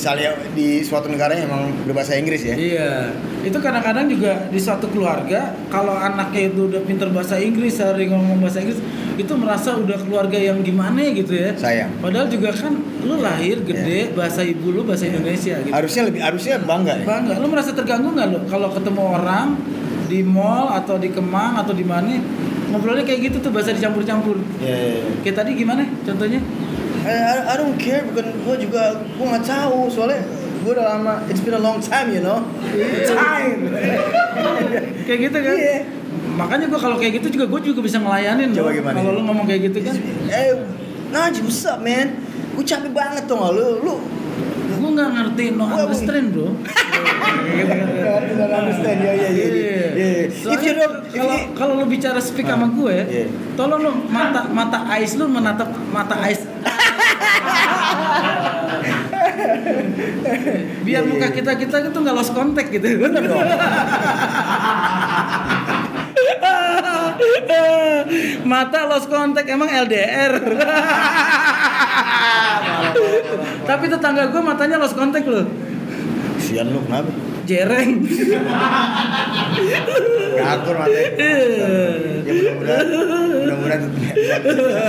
misalnya 0.00 0.32
di 0.56 0.80
suatu 0.80 1.12
negara 1.12 1.36
yang 1.36 1.52
memang 1.52 1.84
berbahasa 1.84 2.16
Inggris 2.16 2.40
ya. 2.40 2.56
Iya, 2.56 3.12
itu 3.44 3.58
kadang-kadang 3.60 4.08
juga 4.08 4.48
di 4.48 4.56
suatu 4.56 4.88
keluarga 4.88 5.52
kalau 5.68 5.92
anaknya 5.92 6.48
itu 6.48 6.72
udah 6.72 6.80
pinter 6.88 7.12
bahasa 7.12 7.36
Inggris, 7.36 7.76
sering 7.76 8.08
ngomong 8.08 8.40
bahasa 8.40 8.64
Inggris, 8.64 8.80
itu 9.20 9.32
merasa 9.36 9.76
udah 9.76 10.00
keluarga 10.00 10.40
yang 10.40 10.64
gimana 10.64 11.04
gitu 11.12 11.36
ya. 11.36 11.52
Sayang. 11.52 11.92
Padahal 12.00 12.32
juga 12.32 12.48
kan 12.48 12.80
lu 13.04 13.20
lahir 13.20 13.60
gede 13.60 14.16
bahasa 14.16 14.40
ibu 14.40 14.72
lu 14.72 14.88
bahasa 14.88 15.04
Indonesia 15.04 15.60
gitu. 15.60 15.68
Harusnya 15.76 16.02
lebih 16.08 16.20
harusnya 16.24 16.56
bangga 16.64 16.94
ya. 16.96 17.04
Bangga. 17.04 17.34
Lu 17.36 17.46
merasa 17.52 17.70
terganggu 17.76 18.08
nggak 18.16 18.28
lu 18.32 18.38
kalau 18.48 18.72
ketemu 18.72 19.02
orang 19.04 19.60
di 20.08 20.24
mall 20.24 20.72
atau 20.72 20.96
di 20.96 21.12
Kemang 21.12 21.60
atau 21.60 21.76
di 21.76 21.84
mana 21.84 22.16
ngobrolnya 22.72 23.04
kayak 23.04 23.28
gitu 23.28 23.36
tuh 23.44 23.52
bahasa 23.52 23.76
dicampur-campur. 23.76 24.40
Iya, 24.64 24.74
iya, 24.74 24.90
iya. 24.96 25.12
Kayak 25.26 25.36
tadi 25.44 25.50
gimana 25.60 25.84
contohnya? 26.08 26.40
I, 27.00 27.12
I, 27.12 27.36
I 27.48 27.54
don't 27.56 27.76
care 27.76 28.04
bukan 28.04 28.26
gue 28.44 28.56
juga 28.60 28.82
gue 29.00 29.26
nggak 29.26 29.44
tahu 29.44 29.88
soalnya 29.88 30.20
gue 30.60 30.70
udah 30.70 30.86
lama 30.86 31.24
it's 31.32 31.40
been 31.40 31.56
a 31.56 31.62
long 31.62 31.80
time 31.80 32.12
you 32.12 32.20
know 32.20 32.44
time 33.08 33.72
Kayak 35.08 35.20
gitu 35.26 35.38
kan? 35.42 35.56
Iya. 35.58 35.76
Makanya 36.38 36.70
gua 36.70 36.78
kalau 36.78 36.96
kayak 36.96 37.18
gitu 37.18 37.34
juga 37.34 37.50
gue 37.50 37.60
juga 37.74 37.80
bisa 37.82 37.98
ngelayanin 37.98 38.54
Coba 38.54 38.70
gimana? 38.70 38.94
Kalau 39.02 39.10
lu 39.18 39.22
ngomong 39.26 39.44
kayak 39.44 39.72
gitu 39.72 39.82
kan. 39.82 39.96
eh 40.30 40.54
Najib 41.10 41.50
what's 41.50 41.66
up 41.66 41.82
man 41.82 42.14
gue 42.54 42.64
capek 42.64 42.92
banget 42.94 43.24
tuh 43.26 43.40
lu 43.50 43.82
lu 43.82 43.96
Gue 44.80 44.90
nggak 44.94 45.10
ngerti 45.12 45.44
no 45.52 45.66
understand 45.66 46.30
bro. 46.30 46.48
Understand. 48.50 48.98
Ya, 49.02 49.12
ya, 49.12 49.28
ya, 49.28 49.46
ya. 49.50 49.68
Ya, 49.92 50.08
ya. 50.24 50.86
Kalau 51.12 51.36
kalau 51.52 51.72
lu 51.82 51.86
bicara 51.86 52.16
speak 52.22 52.48
sama 52.48 52.70
gue, 52.72 52.96
Iya. 53.06 53.26
tolong 53.54 53.80
lu 53.82 53.90
mata 54.08 54.46
mata 54.48 54.78
eyes 54.96 55.14
lu 55.20 55.28
menatap 55.28 55.68
mata 55.90 56.16
eyes. 56.24 56.40
Biar 60.84 61.02
Iya, 61.06 61.08
muka 61.08 61.26
iya. 61.30 61.36
kita 61.38 61.52
kita 61.54 61.76
itu 61.86 61.98
nggak 62.02 62.16
lost 62.16 62.32
contact 62.34 62.68
gitu. 62.74 62.86
Bener 62.98 63.22
dong. 63.24 63.46
Mata 68.42 68.80
lost 68.90 69.06
contact 69.06 69.46
emang 69.46 69.70
LDR. 69.70 70.32
Tapi 73.64 73.84
tetangga 73.86 74.34
gue 74.34 74.42
matanya 74.42 74.76
lost 74.82 74.98
contact 74.98 75.26
loh. 75.30 75.46
Sian 76.42 76.74
lu 76.74 76.82
kenapa? 76.84 77.14
Jereng. 77.46 78.02
Ngakur 80.36 80.74
matanya. 80.74 81.10
Ya 82.26 82.32
mudah-mudahan 82.34 82.86
mudah-mudahan 83.46 83.82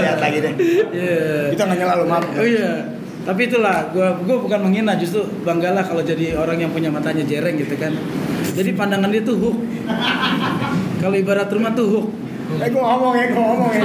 sehat 0.02 0.18
lagi 0.18 0.38
deh. 0.42 0.54
Iya. 0.92 1.54
Itu 1.54 1.62
nggak 1.62 1.78
nyala 1.78 1.94
lu 2.02 2.06
maaf. 2.10 2.26
Oh 2.36 2.48
iya. 2.48 3.01
Tapi 3.22 3.42
itulah, 3.46 3.94
gua 3.94 4.18
gua 4.26 4.38
bukan 4.42 4.60
menghina, 4.66 4.98
justru 4.98 5.22
banggalah 5.46 5.86
kalau 5.86 6.02
jadi 6.02 6.34
orang 6.34 6.58
yang 6.58 6.72
punya 6.74 6.90
matanya 6.90 7.22
jereng 7.22 7.54
gitu 7.62 7.78
kan. 7.78 7.94
Jadi 8.58 8.74
pandangan 8.74 9.14
dia 9.14 9.22
tuh 9.22 9.38
hook. 9.38 9.58
Kalau 10.98 11.16
ibarat 11.16 11.48
rumah 11.54 11.72
tuh 11.78 11.88
hook. 11.88 12.08
Eh 12.52 12.68
gue 12.68 12.84
ngomong 12.84 13.14
ya, 13.16 13.26
gue 13.32 13.40
ngomong 13.40 13.72
ya. 13.72 13.84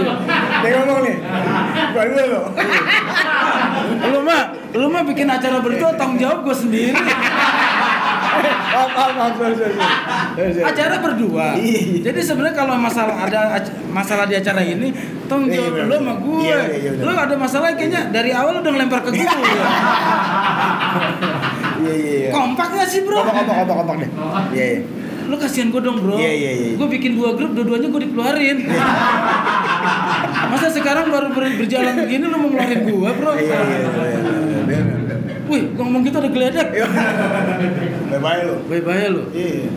Dia 0.64 0.70
ngomong 0.82 1.00
nih. 1.06 1.16
Gue 1.94 2.02
dulu 2.10 2.24
lo. 2.34 2.42
Lu 4.10 4.18
mah, 4.26 4.42
lu 4.74 4.86
mah 4.90 5.02
bikin 5.06 5.30
acara 5.30 5.62
berdua 5.62 5.94
tanggung 5.94 6.18
jawab 6.18 6.42
gua 6.42 6.56
sendiri. 6.56 6.98
Maaf, 8.66 8.90
maaf, 8.92 9.34
maaf. 9.38 9.56
Acara 10.62 10.96
berdua. 10.98 11.46
Iya. 11.56 12.02
Jadi 12.02 12.20
sebenarnya 12.20 12.54
kalau 12.54 12.74
masalah 12.76 13.16
ada 13.22 13.40
masalah 13.88 14.24
di 14.24 14.34
acara 14.34 14.60
ini, 14.60 14.90
tanggung 15.24 15.48
Iya, 15.48 15.56
jawab 15.56 15.72
benar, 15.72 15.86
lu 15.86 15.94
benar. 15.94 16.00
sama 16.02 16.14
gue. 16.18 16.38
Iya, 16.42 16.58
iya, 16.66 16.76
iya, 16.76 16.90
lu 17.00 17.12
ada 17.12 17.34
masalah 17.36 17.68
kayaknya 17.72 18.00
dari 18.10 18.30
awal 18.30 18.54
udah 18.58 18.70
ngelempar 18.70 19.00
ke 19.02 19.10
gue. 19.10 19.22
Iya, 19.22 19.32
iya, 21.92 22.14
iya. 22.18 22.30
Kompak 22.30 22.68
gak 22.72 22.88
sih 22.88 23.00
bro? 23.02 23.18
Kompak, 23.18 23.34
kompak, 23.38 23.54
kompak, 23.56 23.76
kompak 23.78 23.96
deh. 23.98 24.10
Iya, 24.52 24.64
iya. 24.66 24.80
Lu 25.26 25.34
kasihan 25.36 25.68
gue 25.68 25.80
dong 25.80 25.98
bro. 25.98 26.16
Iya, 26.16 26.30
iya, 26.32 26.50
iya. 26.52 26.72
Gue 26.74 26.88
bikin 26.88 27.12
dua 27.14 27.34
grup, 27.34 27.50
dua-duanya 27.52 27.88
gue 27.88 28.00
dikeluarin. 28.02 28.58
Masa 30.46 30.66
sekarang 30.68 31.08
baru 31.08 31.28
ber- 31.30 31.56
berjalan 31.56 31.94
begini 31.98 32.24
lu 32.24 32.36
mau 32.36 32.48
ngeluarin 32.48 32.80
gue 32.82 33.10
bro? 33.12 33.30
Iya, 33.32 33.56
iya, 33.56 33.78
iya, 33.78 33.90
iya, 33.90 34.18
iya. 34.66 35.05
Wih, 35.46 35.64
ngomong 35.72 36.00
gitu 36.02 36.16
ada 36.16 36.26
geledek. 36.26 36.68
Bye-bye 38.08 38.40
lu. 38.42 38.54
Bye-bye 38.66 39.06
lu. 39.08 39.22
Iya. 39.30 39.70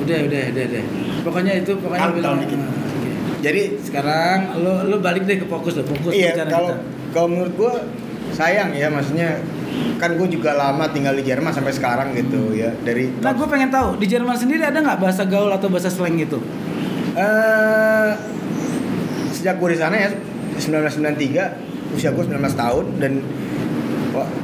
Udah, 0.00 0.18
udah, 0.22 0.42
udah, 0.50 0.64
udah. 0.66 0.84
Pokoknya 1.22 1.52
itu, 1.56 1.72
pokoknya 1.76 2.08
bilang- 2.12 2.38
dikit. 2.38 2.58
Nah, 2.58 2.70
oke. 2.70 3.10
Jadi 3.40 3.62
Sekarang 3.80 4.38
lu 4.56 4.72
lu 4.86 4.96
balik 4.98 5.24
deh 5.24 5.36
ke 5.36 5.46
fokus 5.46 5.74
lo, 5.74 5.84
fokus 5.84 6.12
iya 6.12 6.32
kalau 6.40 6.70
kita. 6.70 6.80
kalau 7.10 7.28
menurut 7.28 7.54
gue 7.54 7.72
sayang 8.30 8.72
ya 8.72 8.88
maksudnya 8.88 9.38
kan 9.94 10.10
gue 10.12 10.28
juga 10.28 10.52
lama 10.52 10.88
tinggal 10.88 11.12
di 11.12 11.22
Jerman 11.22 11.50
sampai 11.50 11.70
sekarang 11.70 12.10
gitu 12.12 12.50
ya 12.52 12.72
dari 12.80 13.12
Nah, 13.16 13.30
gue 13.30 13.44
pengen 13.44 13.68
tahu 13.68 13.96
di 13.96 14.06
Jerman 14.06 14.34
sendiri 14.34 14.62
ada 14.62 14.76
nggak 14.76 14.98
bahasa 14.98 15.22
gaul 15.24 15.48
atau 15.48 15.68
bahasa 15.68 15.86
slang 15.86 16.16
gitu? 16.16 16.40
eh 17.14 18.10
sejak 19.30 19.54
gue 19.56 19.68
di 19.70 19.78
sana 19.78 19.94
ya 19.94 20.08
1993 20.56 21.94
usia 21.94 22.10
gue 22.10 22.24
19 22.24 22.34
tahun 22.50 22.84
dan 22.98 23.12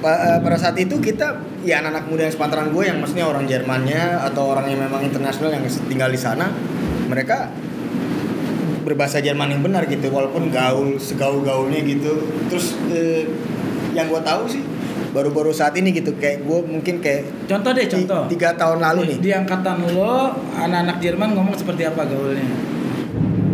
pada 0.02 0.56
saat 0.58 0.76
itu 0.80 0.98
kita 0.98 1.38
ya 1.62 1.78
anak-anak 1.78 2.04
muda 2.10 2.22
yang 2.26 2.34
sepantaran 2.34 2.68
gue 2.74 2.84
yang 2.86 2.98
maksudnya 2.98 3.26
orang 3.30 3.44
Jermannya 3.46 4.18
atau 4.30 4.50
orang 4.50 4.66
yang 4.66 4.80
memang 4.82 5.06
internasional 5.06 5.54
yang 5.54 5.64
tinggal 5.86 6.10
di 6.10 6.18
sana 6.18 6.50
mereka 7.06 7.50
berbahasa 8.82 9.22
Jerman 9.22 9.54
yang 9.54 9.62
benar 9.62 9.86
gitu 9.86 10.10
walaupun 10.10 10.50
gaul 10.50 10.96
segaul-gaulnya 10.98 11.80
gitu 11.84 12.26
terus 12.50 12.74
eh, 12.90 13.28
yang 13.94 14.10
gue 14.10 14.20
tahu 14.24 14.48
sih 14.50 14.62
baru-baru 15.10 15.50
saat 15.50 15.74
ini 15.74 15.90
gitu 15.90 16.14
kayak 16.18 16.46
gue 16.46 16.58
mungkin 16.66 17.02
kayak 17.02 17.26
Contoh 17.50 17.74
deh, 17.74 17.86
contoh. 17.90 18.30
tiga 18.30 18.54
tahun 18.54 18.78
lalu 18.78 19.14
nih 19.14 19.18
Di 19.18 19.30
angkatan 19.34 19.82
lo, 19.90 20.38
anak-anak 20.54 21.02
Jerman 21.02 21.34
ngomong 21.34 21.58
seperti 21.58 21.82
apa 21.82 22.06
gaulnya? 22.06 22.46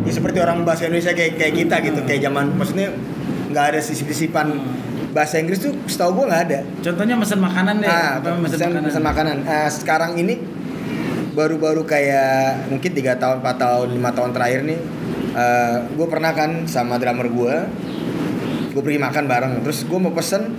ya 0.07 0.13
seperti 0.15 0.39
orang 0.39 0.63
bahasa 0.63 0.87
Indonesia 0.87 1.11
kayak 1.11 1.35
kayak 1.35 1.55
kita 1.67 1.77
gitu 1.83 2.01
kayak 2.07 2.21
zaman 2.31 2.55
maksudnya 2.55 2.95
nggak 3.51 3.65
ada 3.75 3.81
sisip-sisipan 3.83 4.55
bahasa 5.17 5.41
Inggris 5.41 5.65
tuh 5.65 5.73
setahu 5.89 6.21
gue 6.21 6.25
nggak 6.29 6.43
ada. 6.53 6.61
Contohnya 6.85 7.17
mesen 7.17 7.41
makanan 7.41 7.81
deh. 7.81 7.89
ah 7.89 8.21
pesan, 8.21 8.69
makanan? 8.69 8.85
pesan 8.85 9.05
makanan. 9.09 9.37
Ah, 9.49 9.69
sekarang 9.73 10.21
ini 10.21 10.37
baru-baru 11.33 11.89
kayak 11.89 12.69
mungkin 12.69 12.91
tiga 12.93 13.17
tahun 13.17 13.41
4 13.41 13.57
tahun 13.57 13.89
lima 13.97 14.13
tahun 14.13 14.37
terakhir 14.37 14.61
nih 14.69 14.81
gue 15.97 16.07
pernah 16.09 16.33
kan 16.33 16.65
sama 16.69 17.01
drummer 17.01 17.29
gue 17.33 17.55
gue 18.77 18.83
pergi 18.85 19.01
makan 19.01 19.25
bareng. 19.25 19.53
Terus 19.65 19.89
gue 19.89 19.99
mau 20.01 20.13
pesen 20.13 20.53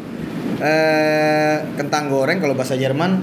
eh 0.58 1.62
kentang 1.78 2.10
goreng 2.10 2.42
kalau 2.42 2.58
bahasa 2.58 2.74
Jerman 2.74 3.22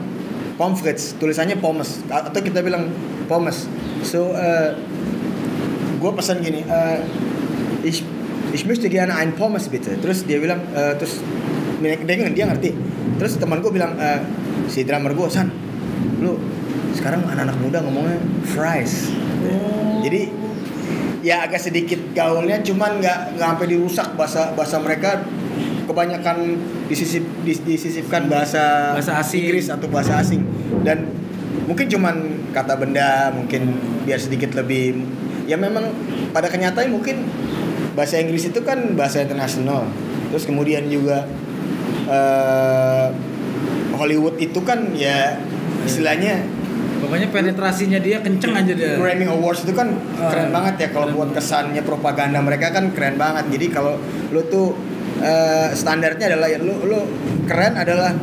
pommes 0.55 0.79
frites. 0.79 1.19
Tulisannya 1.19 1.59
pommes 1.59 1.99
atau 2.07 2.39
kita 2.39 2.63
bilang 2.63 2.87
pommes. 3.27 3.67
So 4.07 4.31
eh 4.39 4.79
gue 5.99 6.11
pesan 6.15 6.47
gini 6.47 6.63
ich 7.83 8.07
ich 8.55 8.63
möchte 8.63 8.87
gerne 8.87 9.19
ein 9.19 9.35
pommes 9.35 9.67
bitte. 9.67 9.99
Terus 9.99 10.23
dia 10.23 10.39
bilang 10.39 10.63
eh, 10.71 10.95
terus 10.95 11.19
dia, 11.83 11.99
dia 12.31 12.45
ngerti. 12.47 12.71
Terus 13.19 13.37
teman 13.43 13.59
gue 13.59 13.75
bilang 13.75 13.99
eh, 13.99 14.23
si 14.71 14.87
drummer 14.87 15.11
gue 15.11 15.27
san 15.27 15.51
lu 16.23 16.39
sekarang 16.95 17.27
anak-anak 17.27 17.59
muda 17.59 17.83
ngomongnya 17.83 18.23
fries. 18.55 19.11
Jadi 20.07 20.31
ya 21.27 21.43
agak 21.43 21.59
sedikit 21.59 21.99
gaulnya 22.15 22.63
cuman 22.63 23.03
nggak 23.03 23.19
nggak 23.35 23.49
sampai 23.59 23.67
dirusak 23.67 24.09
bahasa 24.15 24.55
bahasa 24.55 24.79
mereka. 24.79 25.27
Kebanyakan 25.85 26.57
disisip 26.89 27.21
dis- 27.45 27.61
disisipkan 27.61 28.25
bahasa 28.25 28.97
Bahasa 28.97 29.21
asing. 29.21 29.45
Inggris 29.45 29.69
atau 29.69 29.85
bahasa 29.93 30.17
asing. 30.17 30.41
Dan 30.81 31.13
mungkin 31.69 31.93
cuman 31.93 32.17
kata 32.57 32.81
benda 32.81 33.29
mungkin 33.37 33.77
biar 34.09 34.17
sedikit 34.17 34.57
lebih 34.57 35.05
ya 35.45 35.61
memang 35.61 35.93
pada 36.33 36.49
kenyataan 36.49 36.89
mungkin 36.89 37.21
bahasa 37.95 38.19
Inggris 38.19 38.51
itu 38.51 38.61
kan 38.63 38.99
bahasa 38.99 39.23
internasional 39.23 39.87
terus 40.31 40.45
kemudian 40.47 40.87
juga 40.91 41.27
eh, 42.11 43.07
Hollywood 43.95 44.37
itu 44.43 44.59
kan 44.67 44.91
ya 44.95 45.39
istilahnya 45.87 46.43
Pokoknya 47.05 47.29
penetrasinya 47.29 48.01
dia 48.01 48.17
kenceng 48.25 48.57
aja 48.57 48.73
dia. 48.73 48.97
Grammy 48.97 49.29
Awards 49.29 49.69
itu 49.69 49.77
kan 49.77 49.93
Ah, 50.17 50.33
keren 50.33 50.49
banget 50.57 50.75
ya 50.81 50.89
kalau 50.89 51.13
buat 51.13 51.37
kesannya 51.37 51.85
propaganda 51.85 52.41
mereka 52.41 52.73
kan 52.73 52.97
keren 52.97 53.21
banget. 53.21 53.45
Jadi 53.53 53.67
kalau 53.69 54.01
lu 54.33 54.41
tuh 54.49 54.73
eh, 55.21 55.69
standarnya 55.77 56.33
adalah 56.33 56.49
ya 56.49 56.57
lu 56.65 56.73
lu 56.89 57.05
keren 57.45 57.77
adalah 57.77 58.17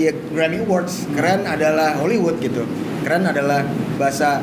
ya 0.00 0.16
Grammy 0.32 0.64
Awards, 0.64 1.12
keren 1.12 1.44
adalah 1.44 2.00
Hollywood 2.00 2.40
gitu. 2.40 2.64
Keren 3.04 3.28
adalah 3.28 3.60
bahasa 4.00 4.40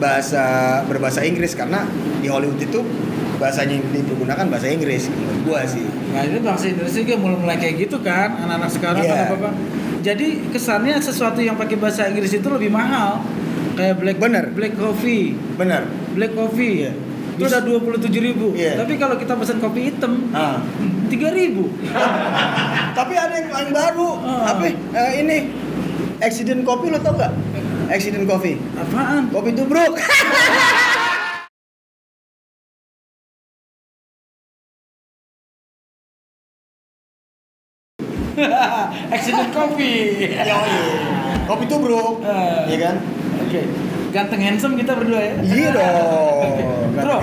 bahasa 0.00 0.44
berbahasa 0.88 1.20
Inggris 1.28 1.52
karena 1.52 1.84
di 2.24 2.32
Hollywood 2.32 2.56
itu 2.56 2.80
bahasanya 3.44 3.76
dipergunakan 3.92 4.48
bahasa 4.48 4.72
Inggris 4.72 5.12
menurut 5.12 5.40
gua 5.44 5.60
sih. 5.68 5.84
Nah 5.84 6.24
itu 6.24 6.40
bangsa 6.40 6.64
Indonesia 6.72 7.00
juga 7.04 7.16
mulai 7.20 7.36
mulai 7.36 7.56
kayak 7.60 7.74
gitu 7.84 8.00
kan 8.00 8.40
anak-anak 8.40 8.70
sekarang 8.72 9.04
kan 9.04 9.18
apa 9.20 9.34
apa. 9.36 9.50
Jadi 10.00 10.48
kesannya 10.48 10.96
sesuatu 10.96 11.40
yang 11.40 11.52
pakai 11.54 11.76
bahasa 11.76 12.08
Inggris 12.08 12.32
itu 12.32 12.48
lebih 12.48 12.72
mahal. 12.72 13.20
Kayak 13.76 14.00
black 14.00 14.16
Bener. 14.16 14.44
black 14.48 14.74
coffee, 14.74 15.36
Benar. 15.60 15.84
black 16.14 16.32
coffee 16.32 16.86
Iya. 16.86 16.92
bisa 17.36 17.58
dua 17.60 17.82
puluh 17.82 17.98
tujuh 17.98 18.22
ribu. 18.22 18.54
Iya. 18.54 18.78
Tapi 18.78 18.94
kalau 18.94 19.18
kita 19.18 19.34
pesan 19.34 19.58
kopi 19.58 19.90
hitam 19.90 20.30
Ah. 20.30 20.62
tiga 21.10 21.28
ribu. 21.28 21.68
Tapi 22.98 23.12
ada 23.12 23.34
yang, 23.34 23.50
yang 23.50 23.72
baru. 23.74 24.08
Ah. 24.24 24.54
Apa? 24.54 24.70
eh, 24.70 25.12
ini 25.20 25.36
Accident 26.22 26.62
Coffee 26.62 26.88
lo 26.88 27.02
tau 27.02 27.12
gak? 27.12 27.34
Accident 27.90 28.24
Coffee. 28.24 28.56
Apaan? 28.78 29.28
Kopi 29.28 29.50
tubruk. 29.52 29.92
Accident 39.24 39.56
coffee. 39.56 40.36
Yoi. 40.36 40.76
Kopi 41.48 41.64
tubruk. 41.64 42.20
Ah. 42.20 42.68
Iya 42.68 42.78
kan? 42.84 42.96
Oke. 43.40 43.60
Ganteng 44.12 44.40
handsome 44.44 44.76
kita 44.76 44.92
berdua 45.00 45.16
ya. 45.16 45.32
Iya 45.40 45.68
dong. 45.80 46.52
Bro, 46.94 47.16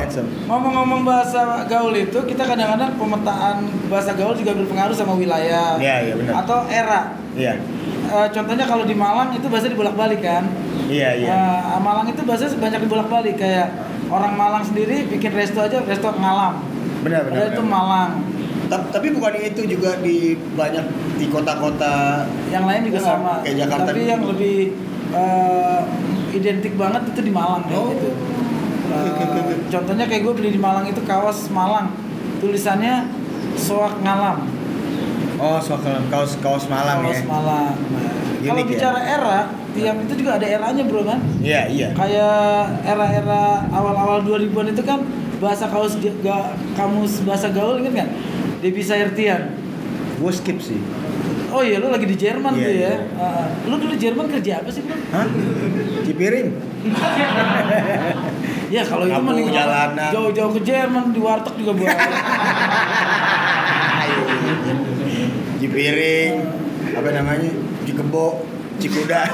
ngomong-ngomong 0.49 1.05
bahasa 1.05 1.61
gaul 1.69 1.93
itu, 1.93 2.17
kita 2.25 2.43
kadang-kadang 2.43 2.97
pemetaan 2.97 3.69
bahasa 3.85 4.17
gaul 4.17 4.33
juga 4.33 4.57
berpengaruh 4.57 4.91
sama 4.91 5.13
wilayah 5.15 5.77
Iya, 5.79 5.95
iya, 6.09 6.13
benar. 6.17 6.33
atau 6.43 6.65
era. 6.67 7.01
Iya. 7.37 7.53
Eh, 8.11 8.27
contohnya 8.33 8.65
kalau 8.65 8.83
di 8.83 8.97
Malang 8.97 9.31
itu 9.31 9.45
bahasa 9.45 9.69
dibolak-balik 9.69 10.25
kan. 10.25 10.49
Iya, 10.89 11.09
iya. 11.21 11.29
Eh, 11.31 11.79
Malang 11.79 12.09
itu 12.09 12.25
bahasa 12.25 12.49
banyak 12.49 12.81
dibolak-balik 12.83 13.37
kayak 13.37 13.71
orang 14.09 14.33
Malang 14.35 14.65
sendiri 14.65 15.05
bikin 15.05 15.31
resto 15.31 15.61
aja 15.61 15.85
resto 15.85 16.09
ngalam. 16.17 16.65
Benar, 17.05 17.29
benar. 17.29 17.55
Itu. 17.55 17.61
Malang. 17.63 18.11
Ta- 18.71 18.87
Tapi 18.89 19.11
bukan 19.11 19.35
itu 19.35 19.61
juga 19.67 19.99
di 19.99 20.17
banyak 20.55 20.85
di 21.19 21.27
kota-kota 21.27 22.23
Yang 22.47 22.63
lain 22.63 22.81
juga 22.87 22.99
sama. 23.03 23.33
kayak 23.43 23.57
Jakarta 23.59 23.83
Tapi 23.85 23.99
gitu. 23.99 24.09
yang 24.09 24.21
lebih 24.23 24.55
eh, 25.11 25.79
identik 26.31 26.73
banget 26.75 27.01
itu 27.05 27.19
di 27.21 27.31
Malang 27.31 27.67
Oh. 27.69 27.91
gitu. 27.91 28.09
Eh, 28.87 29.07
oke, 29.11 29.23
oke. 29.37 29.53
contohnya 29.67 30.05
kayak 30.05 30.21
gue 30.21 30.33
beli 30.33 30.49
di 30.49 30.61
Malang 30.61 30.83
itu 30.85 31.03
kaos 31.03 31.47
Malang. 31.49 31.91
Tulisannya 32.39 33.11
soak 33.53 33.99
ngalam. 33.99 34.47
Oh, 35.35 35.59
soal 35.59 35.79
kaos 36.07 36.39
kaos 36.39 36.65
Malang 36.65 37.03
kaos 37.03 37.17
ya. 37.17 37.25
Malang. 37.25 37.75
Nah, 37.75 38.11
kalau 38.41 38.57
ya? 38.57 38.67
bicara 38.67 38.99
era, 39.01 39.37
tiap 39.71 39.95
itu 39.99 40.13
juga 40.17 40.31
ada 40.33 40.47
eranya 40.47 40.83
bro 40.83 41.03
kan. 41.03 41.19
Iya, 41.39 41.61
iya. 41.67 41.87
Kayak 41.91 42.39
era-era 42.83 43.43
awal-awal 43.69 44.21
2000-an 44.21 44.71
itu 44.71 44.81
kan 44.81 44.99
bahasa 45.37 45.65
kaos 45.65 45.97
ga, 45.97 46.11
ga- 46.21 46.53
kamus 46.73 47.19
bahasa 47.21 47.49
gaul 47.49 47.77
inget 47.77 47.95
kan? 47.97 48.09
Debbie 48.61 48.81
Sayertian. 48.81 49.53
Gue 50.17 50.31
skip 50.31 50.57
sih. 50.57 50.79
Oh 51.51 51.59
iya, 51.59 51.81
lu 51.81 51.89
lagi 51.89 52.05
di 52.05 52.15
Jerman 52.15 52.53
Iya, 52.53 52.63
tuh 52.63 52.71
ya. 52.71 52.79
iya. 52.79 52.93
Ah, 53.17 53.49
lu 53.67 53.75
dulu 53.75 53.91
Jerman 53.91 54.29
kerja 54.29 54.61
apa 54.61 54.69
sih, 54.71 54.85
Bro? 54.85 54.95
Hah? 55.11 55.25
Cipiring. 56.05 56.47
Ya 58.71 58.87
kalau 58.87 59.03
itu 59.03 59.19
mending 59.19 59.51
jalanan. 59.51 60.15
jauh-jauh 60.15 60.55
ke 60.55 60.63
Jerman 60.63 61.11
di 61.11 61.19
warteg 61.19 61.59
juga 61.59 61.75
boleh. 61.75 61.91
Cipiring. 65.59 66.33
Apa 66.95 67.09
namanya? 67.11 67.51
Cikebo, 67.83 68.47
Cikuda. 68.79 69.27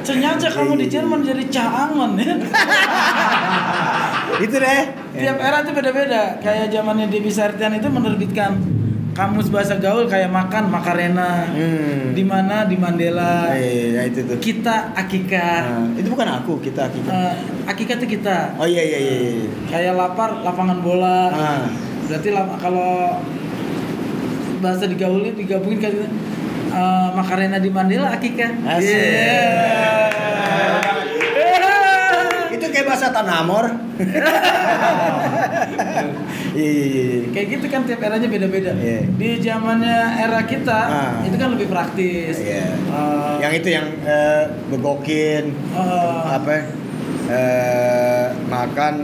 Sengaja 0.00 0.48
kamu 0.48 0.80
di 0.80 0.88
Jerman 0.88 1.20
jadi 1.20 1.44
caangan 1.52 2.16
ya. 2.16 2.32
itu 4.40 4.56
deh. 4.56 4.82
Tiap 5.12 5.36
era 5.36 5.60
itu 5.60 5.70
beda-beda. 5.76 6.40
Kayak 6.40 6.72
zamannya 6.72 7.12
Debbie 7.12 7.34
Sartian 7.34 7.76
itu 7.76 7.88
menerbitkan 7.92 8.56
kamus 9.12 9.52
bahasa 9.52 9.76
gaul 9.76 10.08
kayak 10.08 10.32
makan 10.32 10.72
makarena. 10.72 11.44
Hmm. 11.52 12.16
Di 12.16 12.24
mana 12.24 12.64
di 12.64 12.80
Mandela. 12.80 13.52
Iya, 13.52 14.08
itu 14.08 14.24
tuh. 14.24 14.40
Kita 14.40 14.96
Akika. 14.96 15.50
Nah, 15.68 16.00
itu 16.00 16.08
bukan 16.08 16.28
aku, 16.40 16.56
kita 16.64 16.88
kita. 16.88 17.10
Eh, 17.12 17.34
Akika 17.68 18.00
itu 18.00 18.16
kita. 18.16 18.56
Oh 18.56 18.64
iya 18.64 18.80
iya 18.80 18.98
iya. 18.98 19.14
iya. 19.20 19.46
Kayak 19.68 19.92
lapar 20.00 20.40
lapangan 20.40 20.80
bola. 20.80 21.28
Ah. 21.28 21.68
Berarti 22.08 22.28
kalau 22.60 23.20
bahasa 24.64 24.88
digaulin 24.88 25.36
digabungin 25.36 25.80
kayak. 25.80 26.08
Eh, 26.72 27.08
makarena 27.12 27.60
di 27.60 27.68
Mandela 27.68 28.16
Akika. 28.16 28.48
Asik. 28.64 28.96
Yeah. 28.96 31.01
Bahasa 32.92 33.08
Tanamor. 33.08 33.66
Iya 36.52 36.68
iya. 36.84 37.32
Kayak 37.32 37.46
gitu 37.48 37.66
kan 37.66 37.80
tiap 37.88 38.04
eranya 38.04 38.28
beda-beda. 38.28 38.76
Iya. 38.76 39.08
Di 39.08 39.40
zamannya 39.40 39.96
era 40.20 40.44
kita 40.44 40.80
Ah. 40.84 41.24
itu 41.24 41.32
kan 41.32 41.48
lebih 41.48 41.72
praktis. 41.72 42.36
Iya. 42.36 42.76
Eh, 42.76 43.34
Yang 43.40 43.52
itu 43.56 43.68
yang 43.72 43.86
eh, 44.04 44.44
begokin 44.68 45.56
eh, 45.72 46.20
apa? 46.28 46.52
eh 47.32 48.26
makan 48.46 48.94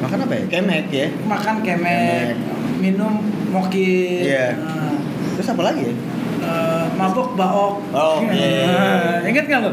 makan 0.00 0.18
apa 0.24 0.32
ya? 0.34 0.44
Kemek 0.48 0.86
ya. 0.88 1.08
makan 1.22 1.60
kemek, 1.60 2.32
Kemek. 2.32 2.80
minum 2.80 3.20
moki, 3.52 4.24
Iya. 4.24 4.56
eh, 4.56 4.96
Terus 5.36 5.52
apa 5.52 5.62
lagi 5.62 5.84
ya? 5.84 5.94
eh, 6.40 6.84
mabok 6.96 7.36
baok. 7.36 7.74
Oh, 7.92 8.24
iya. 8.24 9.20
Eh, 9.20 9.28
Ingat 9.36 9.44
nggak 9.44 9.60
lo? 9.60 9.72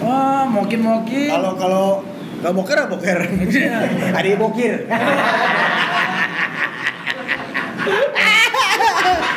Wah, 0.00 0.48
mokin-mokin. 0.48 1.28
Kalau 1.30 1.52
kalau 1.54 1.86
nggak 2.42 2.54
boker 2.58 2.74
apa 2.76 2.90
boker? 2.90 3.18
Ada 4.18 4.26
yang 4.26 4.40
bokir. 4.42 4.74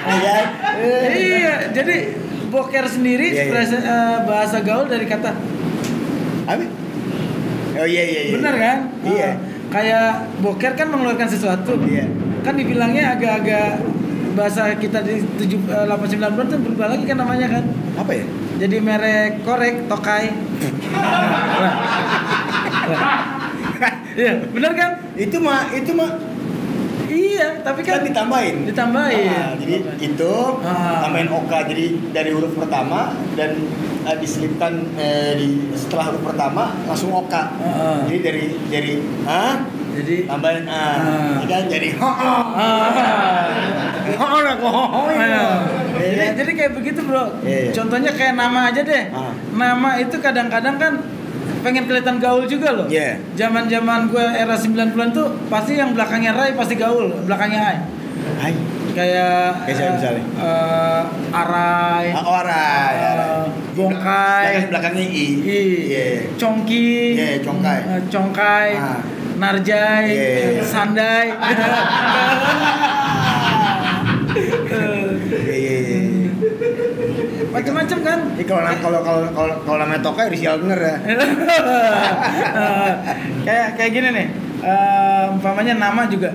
Iya 0.05 0.33
kan? 0.37 0.45
iya, 1.17 1.55
jadi 1.73 1.95
boker 2.53 2.85
sendiri 2.85 3.33
Iya, 3.33 3.49
iya. 3.49 3.61
eh, 3.61 4.17
bahasa 4.23 4.61
gaul 4.61 4.85
dari 4.85 5.09
kata 5.09 5.33
Apa? 6.45 6.61
Oh 7.75 7.87
iya 7.89 8.03
iya 8.05 8.21
iya. 8.29 8.33
benar 8.37 8.55
kan? 8.55 8.77
Iya. 9.03 9.29
Eh, 9.29 9.33
kayak 9.67 10.39
boker 10.39 10.73
kan 10.79 10.87
mengeluarkan 10.87 11.27
sesuatu. 11.27 11.75
Iya. 11.83 12.07
Kan 12.45 12.55
dibilangnya 12.55 13.17
agak-agak 13.17 13.83
bahasa 14.37 14.71
kita 14.79 15.03
di 15.03 15.19
7 15.41 15.43
eh, 15.51 15.85
8 15.89 15.99
9 16.15 16.33
bulan 16.37 16.47
tuh 16.47 16.59
berubah 16.63 16.87
lagi 16.95 17.03
kan 17.03 17.17
namanya 17.19 17.47
kan. 17.59 17.63
Apa 17.99 18.11
ya? 18.15 18.25
Jadi 18.61 18.77
merek 18.79 19.43
korek 19.43 19.89
tokai. 19.91 20.31
Nah. 21.59 21.75
Iya, 24.15 24.33
benar 24.47 24.71
kan? 24.73 24.91
Itu 25.13 25.37
mah 25.37 25.67
itu 25.69 25.91
mah 25.91 26.11
Iya, 27.05 27.61
tapi 27.61 27.83
kan 27.83 27.99
kan 27.99 28.07
ditambahin. 28.07 28.65
ditambahin. 28.65 29.27
Ah, 29.29 29.51
jadi 29.55 29.75
itu 29.99 30.33
Ah. 30.63 31.03
tambahin 31.03 31.27
oka 31.27 31.63
jadi 31.63 31.85
dari 32.09 32.31
huruf 32.31 32.55
pertama 32.55 33.11
dan 33.35 33.59
eh, 34.03 34.17
diselipkan 34.17 34.73
eh, 34.95 35.35
di 35.35 35.47
setelah 35.73 36.09
huruf 36.09 36.23
pertama 36.25 36.73
langsung 36.83 37.11
oka. 37.11 37.51
Ah. 37.55 38.03
Jadi 38.03 38.19
dari 38.19 38.43
dari 38.67 38.93
ah 39.23 39.59
Jadi 39.95 40.27
tambahin 40.27 40.67
ah, 40.67 41.39
Ah. 41.39 41.45
kan 41.45 41.63
jadi 41.67 41.95
ho 41.95 42.09
ho 42.09 42.33
ah, 42.51 43.47
ho 44.19 44.27
lah 44.37 44.55
kok 44.57 44.67
ho 44.67 44.83
ho 44.85 45.01
ah. 45.07 45.63
jadi, 45.95 46.35
jadi 46.35 46.51
kayak 46.51 46.71
begitu 46.73 46.99
bro. 46.99 47.31
Iya. 47.41 47.71
Contohnya 47.71 48.11
kayak 48.11 48.35
nama 48.35 48.71
aja 48.71 48.81
deh. 48.81 49.03
Ah. 49.11 49.31
Nama 49.51 49.89
itu 49.99 50.19
kadang-kadang 50.19 50.75
kan 50.75 50.93
pengen 51.65 51.83
kelihatan 51.83 52.19
gaul 52.19 52.45
juga 52.45 52.69
loh. 52.71 52.85
Iya. 52.85 53.17
Zaman-zaman 53.33 54.07
gue 54.07 54.21
era 54.21 54.53
90-an 54.53 55.09
tuh 55.09 55.27
pasti 55.49 55.73
yang 55.73 55.91
belakangnya 55.91 56.31
Rai 56.31 56.53
pasti 56.53 56.75
gaul, 56.75 57.09
belakangnya 57.25 57.61
Ai. 57.63 57.77
Hai 58.37 58.53
Kayak 58.95 59.65
Kayak 59.65 59.75
siapa 59.75 59.91
misalnya? 59.97 60.23
eh, 60.39 61.01
Arai, 61.33 62.05
Ah, 62.11 62.23
orang 62.23 62.91
eh, 62.95 63.43
Bongkai, 63.75 64.43
Belakang- 64.45 64.69
belakangnya 64.71 65.03
i 65.03 65.25
I, 65.35 65.59
Iya. 65.83 66.05
Congki, 66.35 66.89
Iya, 67.13 67.27
Congkai. 67.41 67.79
eh, 67.83 68.01
Congkai, 68.07 68.69
Ah. 68.77 68.99
Narjai, 69.35 70.07
Iya. 70.07 70.63
Sandai. 70.63 71.27
iya 77.55 77.63
iya 77.63 77.65
iya 77.65 77.65
Macam-macam 77.71 77.97
kan? 78.03 78.19
Ini 78.35 78.43
kalau 78.43 78.61
kalau 78.83 78.99
kalau 79.01 79.21
kalau 79.31 79.55
kalau 79.63 79.77
namanya 79.79 80.01
Tokai 80.03 80.27
Rizal 80.27 80.59
bener 80.59 80.79
ya. 80.79 80.95
kayak 83.47 83.67
kayak 83.79 83.91
gini 83.95 84.09
nih. 84.11 84.27
eh, 84.65 85.23
umpamanya 85.31 85.73
nama 85.77 86.09
juga. 86.09 86.33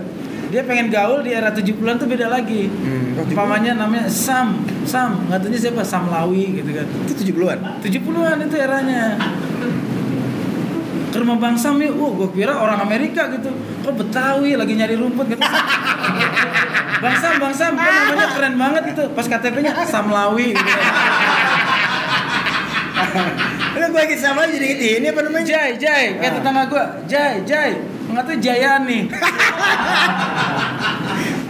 Dia 0.51 0.67
pengen 0.67 0.91
gaul 0.91 1.23
di 1.23 1.31
era 1.31 1.55
70-an 1.55 1.95
tuh 1.95 2.11
beda 2.11 2.27
lagi. 2.27 2.67
Hmm, 2.67 3.15
kok 3.15 3.31
70-an? 3.31 3.35
umpamanya 3.39 3.73
namanya 3.79 4.11
Sam, 4.11 4.67
Sam, 4.83 5.31
nggak 5.31 5.47
siapa? 5.55 5.87
Sam 5.87 6.11
Lawi 6.11 6.59
gitu 6.59 6.75
kan. 6.75 6.87
Itu 7.07 7.13
70-an. 7.23 7.59
70-an 7.85 8.37
itu 8.51 8.57
eranya. 8.59 9.15
Ke 11.11 11.17
rumah 11.23 11.39
Bang 11.39 11.59
Sam 11.59 11.79
ya, 11.79 11.91
wah 11.95 12.11
gue 12.19 12.29
kira 12.35 12.55
orang 12.55 12.83
Amerika 12.83 13.31
gitu. 13.31 13.51
Kok 13.87 13.95
Betawi 13.95 14.59
lagi 14.59 14.75
nyari 14.75 14.99
rumput 14.99 15.31
gitu. 15.31 15.43
Bang 17.01 17.17
Sam, 17.17 17.35
Bang 17.39 17.55
Sam, 17.55 17.73
kok 17.75 17.89
namanya 17.89 18.29
keren 18.31 18.55
banget 18.55 18.83
itu. 18.93 19.05
Pas 19.11 19.25
KTP-nya 19.25 19.73
Sam 19.85 20.07
Lawi 20.09 20.53
gitu. 20.53 20.71
Lu 23.73 23.87
gue 23.87 23.97
lagi 23.99 24.13
sama 24.15 24.45
jadi 24.45 24.69
ini 24.99 25.09
apa 25.09 25.21
namanya? 25.23 25.47
Jai, 25.47 25.71
Jai, 25.75 26.05
kayak 26.15 26.29
Ah. 26.29 26.37
tetangga 26.37 26.63
gua. 26.67 26.85
Jai, 27.07 27.41
Jai. 27.43 27.81
Mengatakan 28.05 28.39
Jayani. 28.39 29.09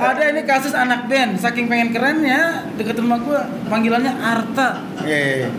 Ada 0.01 0.33
ini 0.33 0.43
kasus 0.43 0.73
anak 0.73 1.05
band, 1.07 1.37
saking 1.37 1.67
pengen 1.67 1.91
kerennya 1.91 2.65
deket 2.73 2.97
rumah 2.97 3.19
gua, 3.19 3.41
panggilannya 3.67 4.15
Arta. 4.15 4.81
Iya 5.03 5.19
iya. 5.19 5.35
iya. 5.37 5.51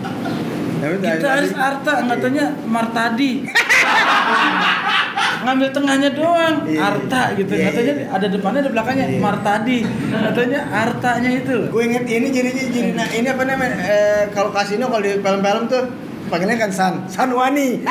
Tapi 0.80 0.96
tadi- 0.96 1.14
Gitaris 1.14 1.52
tadi- 1.52 1.62
Arta, 1.62 1.94
katanya 2.08 2.46
Martadi. 2.64 3.32
Ngambil 5.42 5.68
tengahnya 5.72 6.10
doang, 6.12 6.56
Iya, 6.64 6.80
Arta 6.84 7.22
gitu. 7.34 7.54
iya, 7.54 7.70
Katanya 7.70 7.94
iya. 7.98 8.06
ada 8.12 8.26
depannya 8.28 8.60
ada 8.62 8.70
belakangnya 8.70 9.06
Iya. 9.10 9.20
Martadi. 9.20 9.78
Katanya 10.08 10.60
Artanya 10.70 11.30
itu. 11.34 11.58
Gue 11.68 11.82
inget 11.86 12.04
ini 12.06 12.28
jadi 12.30 12.50
jadi 12.54 12.80
nah, 12.94 13.08
ini 13.10 13.26
apa 13.26 13.44
namanya? 13.44 13.76
Eh, 13.82 14.22
kalau 14.30 14.50
kasino 14.50 14.88
kalau 14.88 15.02
di 15.02 15.18
film-film 15.18 15.64
tuh 15.66 15.84
panggilnya 16.28 16.58
kan 16.58 16.72
San 16.72 16.94
Sanwani. 17.06 17.82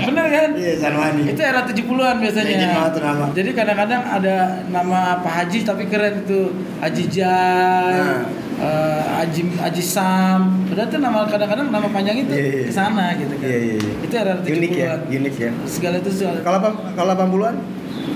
Bener 0.00 0.26
kan? 0.26 0.48
Iya 0.56 0.72
Sanwani. 0.78 1.22
Itu 1.28 1.40
era 1.40 1.60
70-an 1.62 2.14
biasanya. 2.18 2.90
Tuh 2.90 3.00
nama. 3.00 3.24
Jadi 3.30 3.50
kadang-kadang 3.52 4.02
ada 4.02 4.36
nama 4.68 5.20
Pak 5.20 5.32
Haji 5.44 5.58
tapi 5.62 5.84
keren 5.86 6.24
itu 6.24 6.40
Haji 6.80 7.04
Jai, 7.06 7.98
Nah. 8.00 8.22
Eh, 8.60 9.00
Haji 9.16 9.42
Haji 9.56 9.82
Sam. 9.82 10.40
Padahal 10.68 10.88
tuh 10.88 11.00
nama 11.00 11.24
kadang-kadang 11.24 11.68
nama 11.68 11.88
panjang 11.88 12.16
itu 12.18 12.32
Iya, 12.32 12.44
iya. 12.46 12.64
ke 12.68 12.72
sana 12.72 13.04
gitu 13.14 13.34
kan. 13.34 13.46
Iya 13.46 13.58
iya 13.58 13.74
iya. 13.76 13.92
Itu 14.00 14.14
era 14.14 14.32
70-an. 14.36 14.54
Unik 14.54 14.72
ya, 14.74 14.92
unik 15.02 15.34
ya. 15.36 15.50
Segala 15.64 15.96
itu 15.98 16.10
segala. 16.10 16.38
Kalau 16.40 16.58
kalau 16.94 17.12
80-an? 17.14 17.56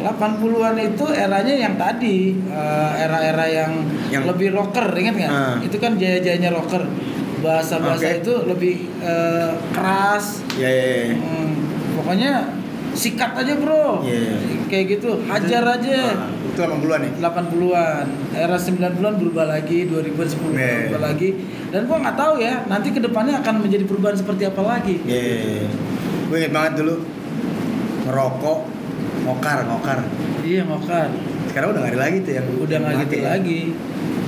80-an 0.01 0.77
itu 0.77 1.05
eranya 1.09 1.55
yang 1.55 1.75
tadi 1.75 2.17
eh, 2.37 2.91
era-era 3.01 3.45
yang, 3.47 3.73
Yang- 4.13 4.27
lebih 4.29 4.49
rocker, 4.53 4.87
ingat 4.93 5.15
nggak? 5.17 5.33
Ah. 5.33 5.57
Itu 5.61 5.77
kan 5.79 5.97
jaya-jayanya 5.97 6.53
rocker. 6.53 6.85
Bahasa-bahasa 7.41 8.05
Oke. 8.09 8.21
itu 8.21 8.33
lebih 8.45 8.75
eh, 9.01 9.53
keras, 9.71 10.41
Iya 10.57 10.69
iya 10.71 10.87
iya. 11.05 11.15
Hmm, 11.15 11.51
pokoknya 11.95 12.33
sikat 12.95 13.35
aja 13.35 13.59
bro 13.59 14.01
Iya. 14.01 14.39
kayak 14.71 14.85
gitu 14.97 15.19
hajar 15.27 15.67
aja 15.67 15.99
Ah, 16.15 16.31
Itu 16.55 16.63
80-an 16.63 17.01
ya? 17.03 17.11
80-an 17.21 18.05
era 18.33 18.57
90-an 18.57 19.15
berubah 19.17 19.45
lagi 19.49 19.79
2000 19.85 20.15
10 20.15 20.55
Iya. 20.55 20.75
berubah 20.87 21.03
lagi 21.05 21.29
dan 21.69 21.81
gua 21.85 21.99
nggak 22.01 22.17
tahu 22.17 22.35
ya 22.39 22.55
nanti 22.65 22.89
ke 22.89 23.01
depannya 23.01 23.35
akan 23.37 23.55
menjadi 23.59 23.85
perubahan 23.85 24.15
seperti 24.15 24.47
apa 24.47 24.63
lagi 24.63 25.03
Iya. 25.03 25.19
iya, 25.19 25.37
iya. 25.61 25.69
Gue 26.25 26.37
inget 26.39 26.53
banget 26.53 26.73
dulu 26.79 26.95
ngerokok, 28.05 28.59
ngokar, 29.25 29.59
ngokar. 29.67 29.99
iya 30.41 30.63
ngokar 30.63 31.09
Sekarang 31.47 31.69
udah 31.71 31.81
gak 31.81 31.93
ada 31.93 32.01
lagi 32.01 32.17
tuh 32.21 32.33
yang 32.33 32.47
udah 32.57 32.77
nggak 32.81 32.95
gitu 33.05 33.15
ya. 33.17 33.25
lagi 33.31 33.61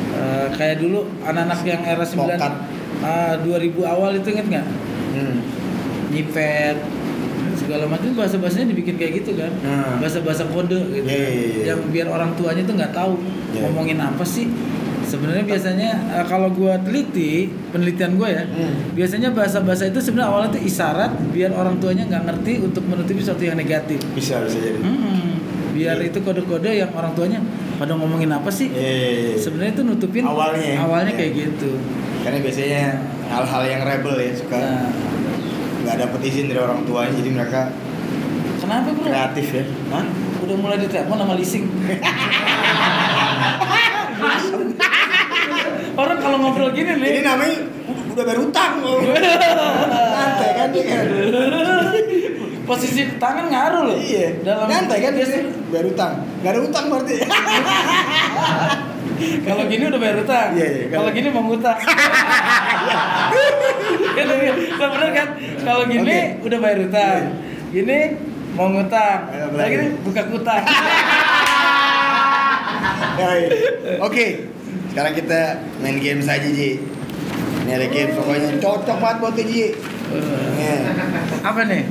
Eh, 0.08 0.46
kayak 0.50 0.80
dulu 0.80 1.04
anak-anak 1.20 1.60
yang 1.62 1.82
era 1.84 2.00
9 2.00 2.16
Pokat. 2.16 2.52
ah, 3.00 3.36
2000 3.38 3.84
awal 3.84 4.10
itu 4.12 4.28
inget 4.28 4.46
nggak 4.48 4.66
Hmm. 5.12 5.38
nyipet 6.08 6.76
segala 7.66 7.84
macam 7.84 8.14
bahasa 8.14 8.38
bahasanya 8.38 8.70
dibikin 8.70 8.94
kayak 8.94 9.20
gitu 9.20 9.34
kan 9.34 9.50
Hmm. 9.58 9.98
bahasa 9.98 10.22
bahasa 10.22 10.46
kode 10.46 10.78
gitu 10.92 11.02
Iya, 11.04 11.26
iya, 11.26 11.44
iya. 11.52 11.62
yang 11.68 11.80
biar 11.90 12.06
orang 12.06 12.30
tuanya 12.32 12.62
tuh 12.62 12.74
nggak 12.74 12.92
tahu 12.92 13.18
Iya. 13.50 13.60
ngomongin 13.66 13.98
apa 13.98 14.22
sih 14.22 14.46
sebenarnya 15.02 15.44
biasanya 15.44 15.90
eh, 16.12 16.24
kalau 16.24 16.50
gua 16.50 16.78
teliti 16.78 17.46
penelitian 17.70 18.14
gua 18.14 18.28
ya 18.28 18.42
Hmm. 18.44 18.74
biasanya 18.92 19.30
bahasa 19.30 19.58
bahasa 19.60 19.84
itu 19.84 19.98
sebenarnya 19.98 20.28
awalnya 20.28 20.50
tuh 20.52 20.62
isyarat 20.62 21.12
biar 21.30 21.50
orang 21.52 21.76
tuanya 21.76 22.06
nggak 22.06 22.22
ngerti 22.24 22.52
untuk 22.60 22.82
menutupi 22.84 23.20
sesuatu 23.20 23.42
yang 23.42 23.54
negatif 23.54 23.98
Bisa, 24.12 24.42
bisa 24.42 24.58
jadi. 24.58 24.78
Hmm, 24.78 25.42
biar 25.72 25.96
Iya. 25.96 26.08
itu 26.08 26.18
kode-kode 26.20 26.70
yang 26.72 26.90
orang 26.90 27.12
tuanya 27.12 27.38
pada 27.76 27.92
ngomongin 27.92 28.30
apa 28.30 28.48
sih 28.48 28.66
Iya, 28.68 28.82
iya, 28.82 29.10
iya. 29.12 29.36
sebenarnya 29.36 29.72
itu 29.72 29.82
nutupin 29.84 30.22
Awalnya 30.24 30.64
ya? 30.64 30.76
awalnya 30.80 31.12
Iya. 31.12 31.18
kayak 31.18 31.32
gitu 31.34 31.70
Karena 32.22 32.42
biasanya 32.42 32.82
hal-hal 33.28 33.62
yang 33.64 33.82
rebel 33.84 34.16
ya 34.18 34.32
suka 34.34 34.58
nah, 34.58 34.90
nggak 35.86 35.98
dapet 36.02 36.20
izin 36.24 36.50
dari 36.50 36.58
orang 36.58 36.82
tuanya 36.82 37.14
jadi 37.14 37.30
mereka 37.30 37.60
kenapa 38.58 38.90
bro 38.90 39.06
kreatif 39.06 39.46
ya. 39.52 39.64
Hah? 39.94 40.04
udah 40.36 40.56
mulai 40.58 40.78
ditelepon 40.78 41.16
sama 41.16 41.34
leasing 41.34 41.64
orang 45.96 46.18
kalau 46.20 46.36
ngobrol 46.38 46.70
gini 46.70 46.92
nih 46.98 47.08
Ini 47.08 47.22
namanya 47.24 47.56
udah 48.12 48.24
berutang. 48.24 48.72
Santai 48.80 50.50
kan 50.58 50.68
dia 50.72 50.84
kan. 50.84 51.04
posisi 52.66 53.06
tangan 53.16 53.46
ngaruh 53.46 53.82
loh 53.86 53.98
Iya. 53.98 54.40
dalam 54.42 54.66
Santai 54.68 54.98
kan 55.00 55.12
dia 55.14 55.26
berutang. 55.68 56.12
Gak 56.40 56.52
ada 56.52 56.60
utang 56.60 56.84
berarti. 56.88 57.16
kalau 59.48 59.64
gini 59.64 59.84
udah 59.88 59.96
bayar 59.96 60.16
utang 60.20 60.48
Iya, 60.52 60.66
iya. 60.68 60.84
kalau 60.92 61.08
gini 61.08 61.28
mau 61.32 61.40
ngutang 61.42 61.78
Gitu, 64.16 64.32
gitu. 64.32 64.60
Nah, 64.80 64.88
bener 64.96 65.10
kan 65.12 65.28
kalau 65.60 65.82
gini 65.84 66.16
Oke. 66.40 66.48
udah 66.48 66.58
bayar 66.64 66.78
utang 66.88 67.22
gini 67.68 67.98
mau 68.56 68.72
ngutang 68.72 69.20
lagi 69.52 69.76
gini 69.76 69.86
buka 70.00 70.22
utang 70.32 70.64
iya. 73.16 73.48
Oke. 74.00 74.26
Sekarang 74.92 75.12
kita 75.12 75.40
main 75.84 76.00
game 76.00 76.24
saja 76.24 76.48
Ji. 76.48 76.80
Ini 77.64 77.70
ada 77.76 77.86
game 77.92 78.16
pokoknya 78.16 78.56
cocok 78.60 78.96
banget 78.96 79.16
buat 79.20 79.36
Ji. 79.36 79.76
Nih, 80.56 80.78
apa 81.44 81.60
nih 81.68 81.84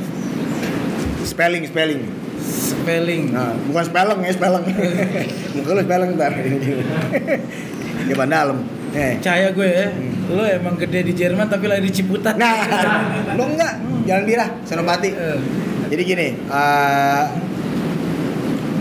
spelling 1.25 1.65
spelling. 1.65 2.01
spelling 2.45 3.33
Nah, 3.33 3.57
bukan 3.67 3.83
spelling 3.85 4.19
ya 4.21 4.31
spelling. 4.37 4.65
Muka 5.57 5.71
lu 5.73 5.81
spelling 5.81 6.09
ntar. 6.15 6.31
Coba 8.05 8.25
dalam. 8.37 8.57
Nih. 8.93 9.19
Percaya 9.19 9.47
gue 9.51 9.67
ya, 9.67 9.87
lo 10.25 10.41
emang 10.41 10.73
gede 10.75 11.05
di 11.05 11.13
Jerman 11.13 11.45
tapi 11.45 11.69
lahir 11.69 11.85
di 11.85 11.93
Ciputat. 11.93 12.33
Nah, 12.33 12.65
lu 13.37 13.43
enggak, 13.45 13.77
Jalan 14.05 14.23
Birah, 14.25 14.49
Senopati. 14.65 15.09
Eh, 15.13 15.37
Jadi 15.85 16.01
gini, 16.01 16.27
eh, 16.33 17.23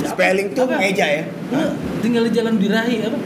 spelling 0.09 0.49
tuh 0.57 0.65
Apa? 0.65 0.81
meja 0.81 1.05
ya. 1.05 1.25
Lo 1.53 1.61
tinggal 2.01 2.25
di 2.29 2.33
Jalan 2.33 2.57
Birahi 2.57 2.97
apa? 3.05 3.19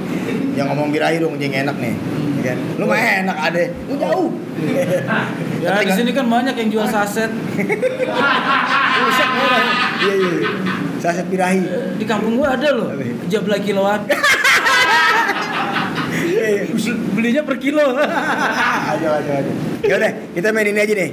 Yang 0.58 0.66
ngomong 0.74 0.90
birahi 0.90 1.22
dong, 1.22 1.38
yang 1.38 1.54
enak 1.54 1.76
nih. 1.78 1.94
Ya 2.42 2.52
kan? 2.52 2.58
Lu 2.76 2.84
mah 2.84 2.98
enak 2.98 3.36
ada. 3.38 3.62
Lu 3.88 3.94
jauh. 3.96 4.30
Ya 5.58 5.82
di 5.82 5.90
sini 5.90 6.14
kan 6.14 6.30
banyak 6.30 6.54
yang 6.54 6.70
jual 6.70 6.86
saset. 6.86 7.26
Rusak 8.94 9.30
murah. 9.36 9.66
Iya 9.98 10.14
iya. 10.14 10.32
Saset 11.02 11.26
birahi. 11.26 11.62
Di 11.98 12.06
kampung 12.06 12.38
gua 12.38 12.54
ada 12.54 12.70
loh, 12.74 12.94
jablay 13.26 13.58
kiloan. 13.58 14.06
Iya 17.18 17.26
iya. 17.28 17.42
Belinya 17.42 17.42
per 17.42 17.56
kilo. 17.58 17.84
Ayo 18.88 19.08
ayo 19.12 19.32
ayo. 19.34 19.52
Ya 19.82 19.94
udah, 19.96 20.12
kita 20.32 20.48
main 20.50 20.68
ini 20.68 20.78
aja 20.78 20.94
nih. 20.94 21.10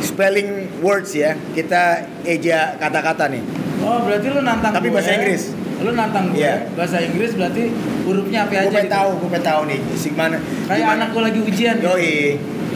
Spelling 0.00 0.50
words 0.80 1.12
ya. 1.12 1.38
Kita 1.50 1.82
eja 2.24 2.74
kata-kata 2.76 3.28
nih. 3.28 3.42
Oh 3.80 4.04
berarti 4.04 4.26
lu 4.28 4.42
nantang 4.42 4.72
Tapi 4.74 4.88
gue. 4.88 4.94
bahasa 4.94 5.12
Inggris. 5.14 5.42
Lu 5.80 5.90
nantang 5.92 6.24
gue. 6.28 6.40
Iya. 6.40 6.68
Bahasa 6.74 7.00
Inggris 7.00 7.32
berarti 7.32 7.72
hurufnya 8.04 8.44
apa 8.44 8.50
Gue 8.50 8.60
aja 8.60 8.68
pengen 8.70 8.84
gitu. 8.84 8.92
tahu, 8.92 9.10
gue 9.22 9.40
tahu 9.40 9.60
nih. 9.66 9.80
Si 9.94 10.08
mana? 10.12 10.36
Kayak 10.66 10.88
anak 10.98 11.08
gue 11.10 11.22
lagi 11.22 11.40
ujian. 11.40 11.74
gitu. 11.78 11.88
Yoi. 11.88 12.16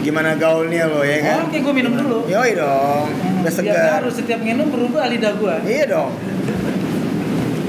gimana 0.05 0.37
gaulnya 0.37 0.85
lo 0.85 1.01
ya 1.01 1.17
kan? 1.17 1.49
Oke, 1.49 1.65
gue 1.65 1.73
minum 1.73 1.89
dulu. 1.91 2.29
Yoi 2.29 2.53
dong, 2.53 3.09
udah 3.09 3.41
Biar 3.41 3.49
segar. 3.49 3.89
harus 3.97 4.13
setiap 4.13 4.37
minum 4.37 4.69
berubah 4.69 5.09
lidah 5.09 5.33
gue. 5.33 5.55
Iya 5.65 5.85
dong. 5.89 6.13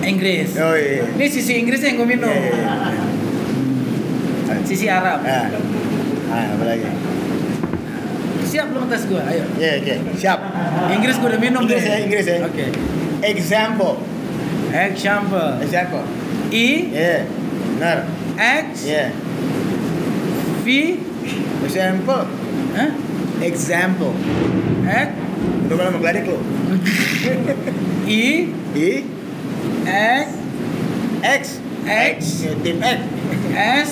Inggris. 0.05 0.53
Yoi. 0.53 1.17
Ini 1.17 1.27
sisi 1.27 1.57
Inggrisnya 1.57 1.97
yang 1.97 1.99
gue 1.99 2.09
minum. 2.13 2.29
Iya, 2.29 2.45
iya, 2.45 2.53
iya. 2.53 3.05
Sisi 4.67 4.87
Arab. 4.87 5.23
Nah, 5.27 5.51
ah, 6.31 6.45
apa 6.55 6.65
lagi? 6.65 6.89
Siap 8.47 8.67
belum 8.71 8.87
tes 8.87 9.03
gue? 9.11 9.19
Ayo. 9.19 9.45
Iya, 9.59 9.73
oke, 9.83 9.95
siap. 10.15 10.39
Inggris 10.95 11.19
gue 11.19 11.29
udah 11.35 11.41
minum 11.43 11.63
Inggris 11.67 11.83
nih. 11.83 11.91
ya, 11.91 11.97
Inggris 12.07 12.27
ya. 12.27 12.39
Oke. 12.47 12.67
Example, 13.27 13.95
Example. 14.71 15.51
example. 15.63 16.05
I 16.55 16.67
Iya, 16.95 17.27
benar. 17.77 17.99
X 18.39 18.87
Iya. 18.87 19.05
V 20.63 20.67
Example, 21.67 22.23
Hah? 22.79 22.91
example. 23.43 24.15
X 24.87 25.09
Udah 25.67 25.75
malah 25.75 25.93
menggeledek 25.99 26.31
lo. 26.31 26.39
I 28.07 28.55
I, 28.79 28.91
X 29.83 30.27
X, 31.27 31.43
X 31.87 32.19
Ya, 32.47 32.53
tim 32.63 32.79
X, 32.79 32.99
S 33.51 33.91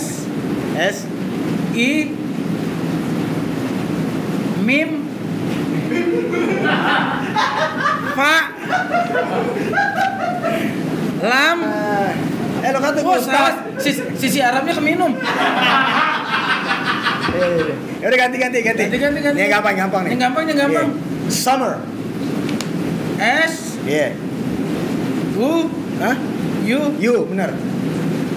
S, 0.75 1.07
I 1.75 2.11
Mim 4.67 4.91
Fa 8.19 8.35
Lam 11.23 11.59
Eh 12.65 12.71
lo 12.75 12.79
kan 12.83 12.91
tuh 12.97 13.03
Oh 13.07 13.19
salah 13.23 13.55
sisi, 13.79 14.03
sisi 14.19 14.39
Arabnya 14.43 14.75
keminum 14.75 15.15
Ya 18.05 18.07
udah 18.13 18.19
ganti 18.21 18.37
ganti 18.37 18.59
ganti. 18.63 18.85
Ganti, 18.85 18.99
ganti, 19.01 19.21
ganti. 19.25 19.39
Ini 19.41 19.45
yang 19.49 19.55
gampang 19.59 19.75
gampang 19.75 20.03
nih. 20.07 20.11
Yang 20.15 20.23
gampang, 20.29 20.43
yang 20.45 20.59
gampang. 20.61 20.89
Iya. 20.93 21.33
Summer. 21.33 21.73
S 23.19 23.55
Iya. 23.89 24.09
U 25.41 25.67
Hah? 25.99 26.17
U 26.69 26.81
You 27.01 27.15
benar. 27.27 27.51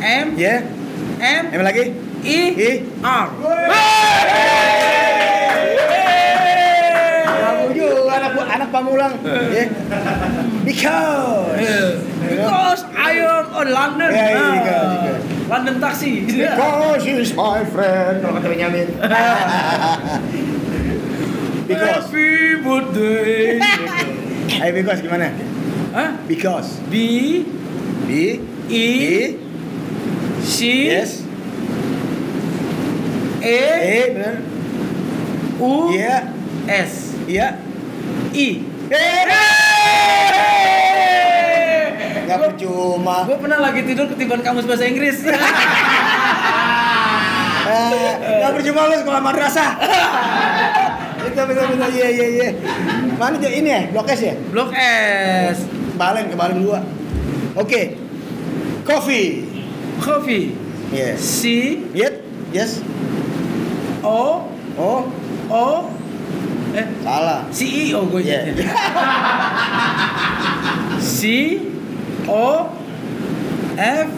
M 0.02 0.28
Iya. 0.39 0.65
M 1.19 1.43
Em 1.52 1.62
lagi. 1.62 2.07
I 2.28 2.40
I. 2.60 2.84
R 3.08 3.28
Kamu 7.38 7.66
juga 7.72 8.12
anak 8.13 8.32
anak 8.36 8.70
pamulang. 8.70 9.13
Iya. 9.24 9.63
Because. 10.68 11.56
Because 12.28 12.82
I 12.92 13.24
am 13.24 13.46
on 13.56 13.68
London 13.72 14.10
Ya, 14.12 14.20
iya, 14.20 14.36
Ah. 14.36 14.52
because, 14.52 14.92
because. 15.00 15.24
London 15.48 15.76
taxi 15.80 16.28
Because 16.28 17.00
he's 17.08 17.32
my 17.32 17.63
friend. 17.63 18.20
Kalau 18.20 18.36
kata 18.36 18.48
Benyamin. 18.52 18.88
Because. 21.68 22.08
Happy 22.08 22.63
birthday 22.63 23.60
Ayo 24.63 24.72
because 24.74 25.04
gimana? 25.04 25.28
Hah? 25.92 26.16
Because. 26.24 26.80
B 26.88 27.44
B. 28.08 28.40
I 28.72 28.76
I. 28.76 29.36
C 30.40 30.88
Yes. 30.88 31.27
E 33.47 33.63
E 33.79 33.97
benar. 34.12 34.36
U 35.63 35.88
Iya. 35.95 36.27
S 36.67 37.15
Iya. 37.23 37.47
I 38.36 38.47
Gak 42.27 42.39
percuma. 42.43 43.23
Gue 43.23 43.39
pernah 43.39 43.60
lagi 43.63 43.88
tidur 43.88 44.12
ketiban 44.12 44.43
kamus 44.43 44.67
bahasa 44.67 44.83
Inggris 44.83 45.23
Eh, 47.67 48.12
Gak 48.43 48.51
percuma 48.55 48.88
lu 48.88 48.95
sekolah 48.99 49.21
madrasah. 49.23 49.69
Betul 51.19 51.43
betul 51.51 51.65
betul 51.75 51.89
iya 51.91 52.07
iya 52.12 52.27
iya. 52.31 52.49
Mana 53.19 53.36
ini 53.43 53.67
ya? 53.67 53.81
Blok 53.91 54.07
S 54.07 54.21
ya? 54.23 54.36
Blok 54.51 54.71
S 54.75 55.67
Balen 55.99 56.31
ke 56.31 56.36
Balen 56.39 56.63
dua. 56.63 56.79
Oke. 57.55 57.95
Coffee. 58.88 59.43
Coffee 59.99 60.55
Yes. 60.95 61.19
C 61.19 61.41
Yet. 61.91 62.23
Yes. 62.55 62.79
O 64.05 64.45
Oh, 64.77 65.01
O 65.49 65.65
Eh 66.77 66.86
salah. 67.01 67.41
CEO 67.49 68.05
gue 68.05 68.21
Iya. 68.21 68.45
jadinya. 68.45 68.73
C 71.01 71.19
O 72.29 72.69
F 73.75 74.10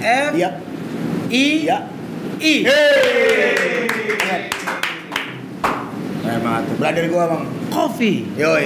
F 0.00 0.32
Iya. 0.36 0.50
I 1.30 1.44
Iya. 1.64 1.78
I 2.40 2.54
Hey. 2.60 4.42
Eh, 6.20 6.36
banget 6.38 6.62
tuh. 6.68 6.74
Brother 6.76 7.04
gua, 7.08 7.24
Bang. 7.26 7.44
Coffee 7.70 8.28
Yoi. 8.36 8.64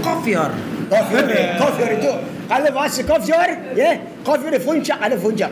Coffee 0.00 0.34
or 0.34 0.52
Coffee, 0.84 1.24
coffee 1.56 1.96
itu 1.96 2.12
kalau 2.44 2.70
masih 2.76 3.02
coffee 3.08 3.32
ya, 3.72 3.96
coffee 4.20 4.48
ada 4.52 4.60
puncak, 4.60 4.98
ada 5.00 5.16
puncak. 5.16 5.50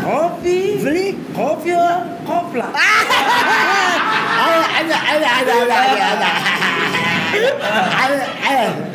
Coffee 0.00 0.80
Beli. 0.80 1.06
Coffee 1.36 1.76
or 1.76 2.00
Kopla 2.24 2.68
Ada, 2.72 2.86
ada, 4.80 4.96
ada, 4.96 5.28
ada, 5.28 5.52
ada, 5.54 5.76
ada, 5.76 5.98
ada. 6.14 6.28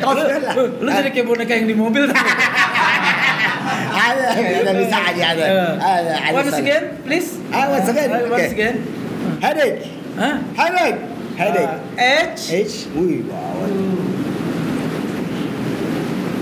Coffee 0.00 0.38
lah. 0.42 0.54
Lu, 0.56 0.90
jadi 0.90 1.10
kayak 1.14 1.26
boneka 1.26 1.52
yang 1.54 1.68
di 1.70 1.76
mobil 1.76 2.04
Ada, 3.90 4.26
ada 4.34 4.72
bisa 4.74 4.98
aja 5.12 5.24
ada. 5.36 5.44
Ada, 5.78 6.12
ada. 6.26 6.34
Once 6.34 6.56
again 6.58 6.84
please 7.04 7.38
Ah, 7.52 7.66
once 7.70 7.88
again. 7.90 8.08
Once 8.30 8.52
again 8.54 8.76
Headache, 9.40 9.84
Hah? 10.16 10.36
headache, 10.56 10.98
headache. 11.36 11.72
Uh, 11.96 12.24
H 12.34 12.50
H, 12.50 12.74
wih, 12.96 13.24
wow. 13.28 13.99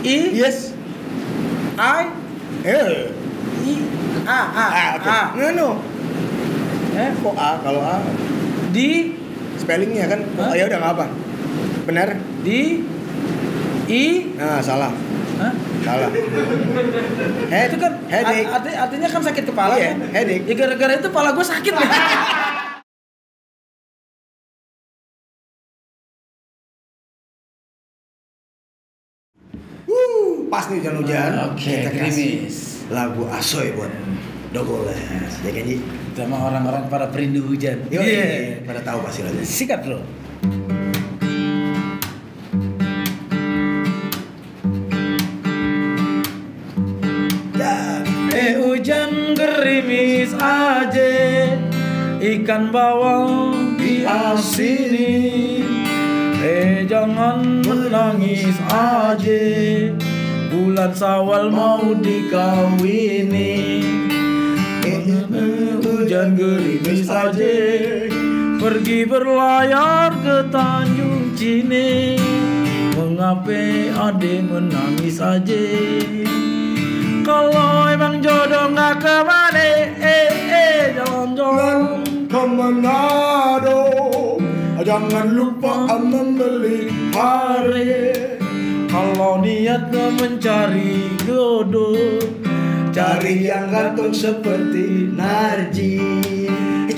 I 0.00 0.16
Yes. 0.32 0.72
I 1.74 2.02
Eh. 2.62 3.10
I 3.60 3.72
A 4.24 4.38
A 4.48 4.64
Ah, 4.68 4.88
oke. 4.94 5.08
A 5.08 5.20
No, 5.34 5.46
no. 5.52 5.68
Eh, 6.92 7.10
Kok 7.16 7.34
A? 7.34 7.50
Kalau 7.58 7.80
A, 7.80 8.02
di 8.68 9.14
spellingnya 9.56 10.06
kan? 10.06 10.20
Hah? 10.34 10.50
Oh, 10.50 10.54
ya 10.54 10.66
udah 10.66 10.78
nggak 10.78 10.92
apa. 10.92 11.06
Benar? 11.84 12.08
di 12.40 12.82
I 13.86 14.02
Nah, 14.34 14.60
salah. 14.60 14.92
Hah? 15.38 15.52
Salah. 15.80 16.10
Head, 17.48 17.68
itu 17.70 17.78
kan 17.78 17.92
headache. 18.06 18.44
art- 18.44 18.54
arti- 18.60 18.76
artinya 18.76 19.08
kan 19.08 19.22
sakit 19.22 19.44
kepala 19.46 19.72
Iya, 19.74 19.86
kan? 19.88 19.98
headache. 20.12 20.44
Ya 20.44 20.54
gara-gara 20.56 20.92
itu 20.94 21.08
kepala 21.08 21.28
gue 21.32 21.46
sakit 21.46 21.72
pas 30.58 30.66
nih 30.74 30.82
hujan-hujan. 30.82 31.30
Oke, 31.54 31.70
Kita 31.70 31.90
kasih 31.94 32.30
gerimis. 32.42 32.56
lagu 32.90 33.22
Asoy 33.30 33.78
buat 33.78 33.94
Dogoles. 34.50 34.98
Ya 35.46 35.54
kan? 35.54 35.70
Sama 36.18 36.50
orang-orang 36.50 36.90
para 36.90 37.06
perindu 37.14 37.46
hujan. 37.46 37.86
Iya. 37.94 38.58
pada 38.66 38.82
tahu 38.82 39.06
pasti 39.06 39.22
lagu. 39.22 39.38
Sikat 39.38 39.86
bro. 39.86 40.02
Ya. 47.54 48.02
Eh 48.34 48.58
hujan 48.58 49.38
gerimis 49.38 50.34
aja 50.38 51.10
Ikan 52.18 52.74
bawang 52.74 53.78
diasini 53.78 55.06
Eh 56.42 56.82
jangan 56.86 57.62
menangis 57.62 58.58
aja 58.70 60.07
Bulan 60.48 60.96
sawal 60.96 61.52
mau 61.52 61.92
dikawini. 61.92 63.84
Hujan 65.84 66.40
gerimis 66.40 67.04
aja. 67.04 67.56
Pergi 68.56 69.04
berlayar 69.04 70.16
ke 70.24 70.48
Tanjung 70.48 71.36
Cine. 71.36 72.16
Mengapa 72.96 73.60
ade 74.08 74.40
menangis 74.40 75.20
aja? 75.20 75.68
Kalau 77.28 77.84
emang 77.92 78.24
jodoh 78.24 78.72
nggak 78.72 79.04
ke 79.04 79.16
mana 79.20 79.68
Eh 80.00 80.32
eh 80.48 80.96
jalan-jalan 80.96 82.00
ke 82.24 82.42
Manado. 82.48 83.84
Jangan 84.80 85.28
lupa 85.36 85.92
membeli 86.00 86.88
hari 87.12 88.37
Kalau 88.88 89.44
niatnya 89.44 90.16
mencari 90.16 91.12
jodoh 91.28 92.16
Cari 92.88 93.46
yang 93.46 93.68
ganteng 93.68 94.10
seperti 94.10 95.12
Narji. 95.12 96.00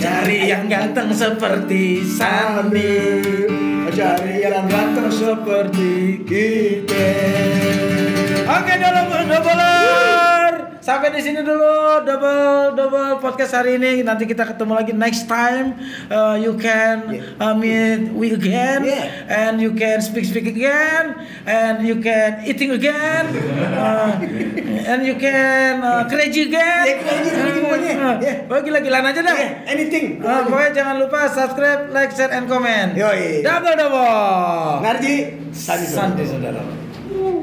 Cari 0.01 0.49
yang 0.49 0.65
ganteng 0.71 1.13
seperti 1.13 2.01
Sambil 2.07 3.21
Cari 3.91 4.41
yang 4.41 4.65
ganteng 4.71 5.13
seperti 5.13 6.25
kita 6.25 7.11
Oke 8.49 8.75
dalam 8.81 9.11
dolar 9.13 10.30
sampai 10.81 11.13
di 11.13 11.21
sini 11.21 11.41
dulu 11.41 12.03
double 12.03 12.75
double 12.75 13.21
podcast 13.21 13.53
hari 13.55 13.77
ini. 13.77 14.01
Nanti 14.01 14.25
kita 14.25 14.49
ketemu 14.49 14.73
lagi 14.75 14.93
next 14.93 15.25
time. 15.25 15.77
Uh, 16.09 16.37
you 16.37 16.57
can 16.57 17.07
uh, 17.39 17.55
meet 17.55 18.11
we 18.13 18.33
again, 18.33 18.83
Yeah. 18.83 19.07
and 19.29 19.61
you 19.61 19.73
can 19.73 20.01
speak 20.01 20.25
speak 20.27 20.49
again, 20.49 21.15
and 21.45 21.85
you 21.85 22.01
can 22.01 22.43
eating 22.45 22.73
again, 22.73 23.31
uh, 23.81 24.17
and 24.89 25.05
you 25.05 25.15
can 25.17 25.85
uh, 25.85 26.05
crazy 26.09 26.49
again. 26.49 26.85
Yeah, 26.89 26.99
crazy, 27.05 27.31
crazy 27.31 27.59
pokoknya. 27.61 27.93
Yeah. 28.19 28.37
Pokoknya 28.49 28.65
gila-gilaan 28.67 29.05
aja 29.13 29.21
dah. 29.21 29.37
Yeah, 29.37 29.53
anything. 29.71 30.07
Uh, 30.21 30.43
pokoknya 30.49 30.71
jangan 30.75 30.95
lupa 30.99 31.21
subscribe, 31.31 31.83
like, 31.93 32.11
share, 32.17 32.33
and 32.33 32.49
comment. 32.49 32.97
Yoi. 32.97 33.45
Double 33.45 33.77
double. 33.77 34.83
Narji, 34.83 35.15
Sandi. 35.53 36.25
Saudara. 36.27 36.63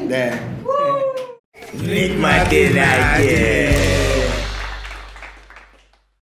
Deh. 0.08 1.27
Nikmatin 1.74 2.80
aja. 2.80 4.17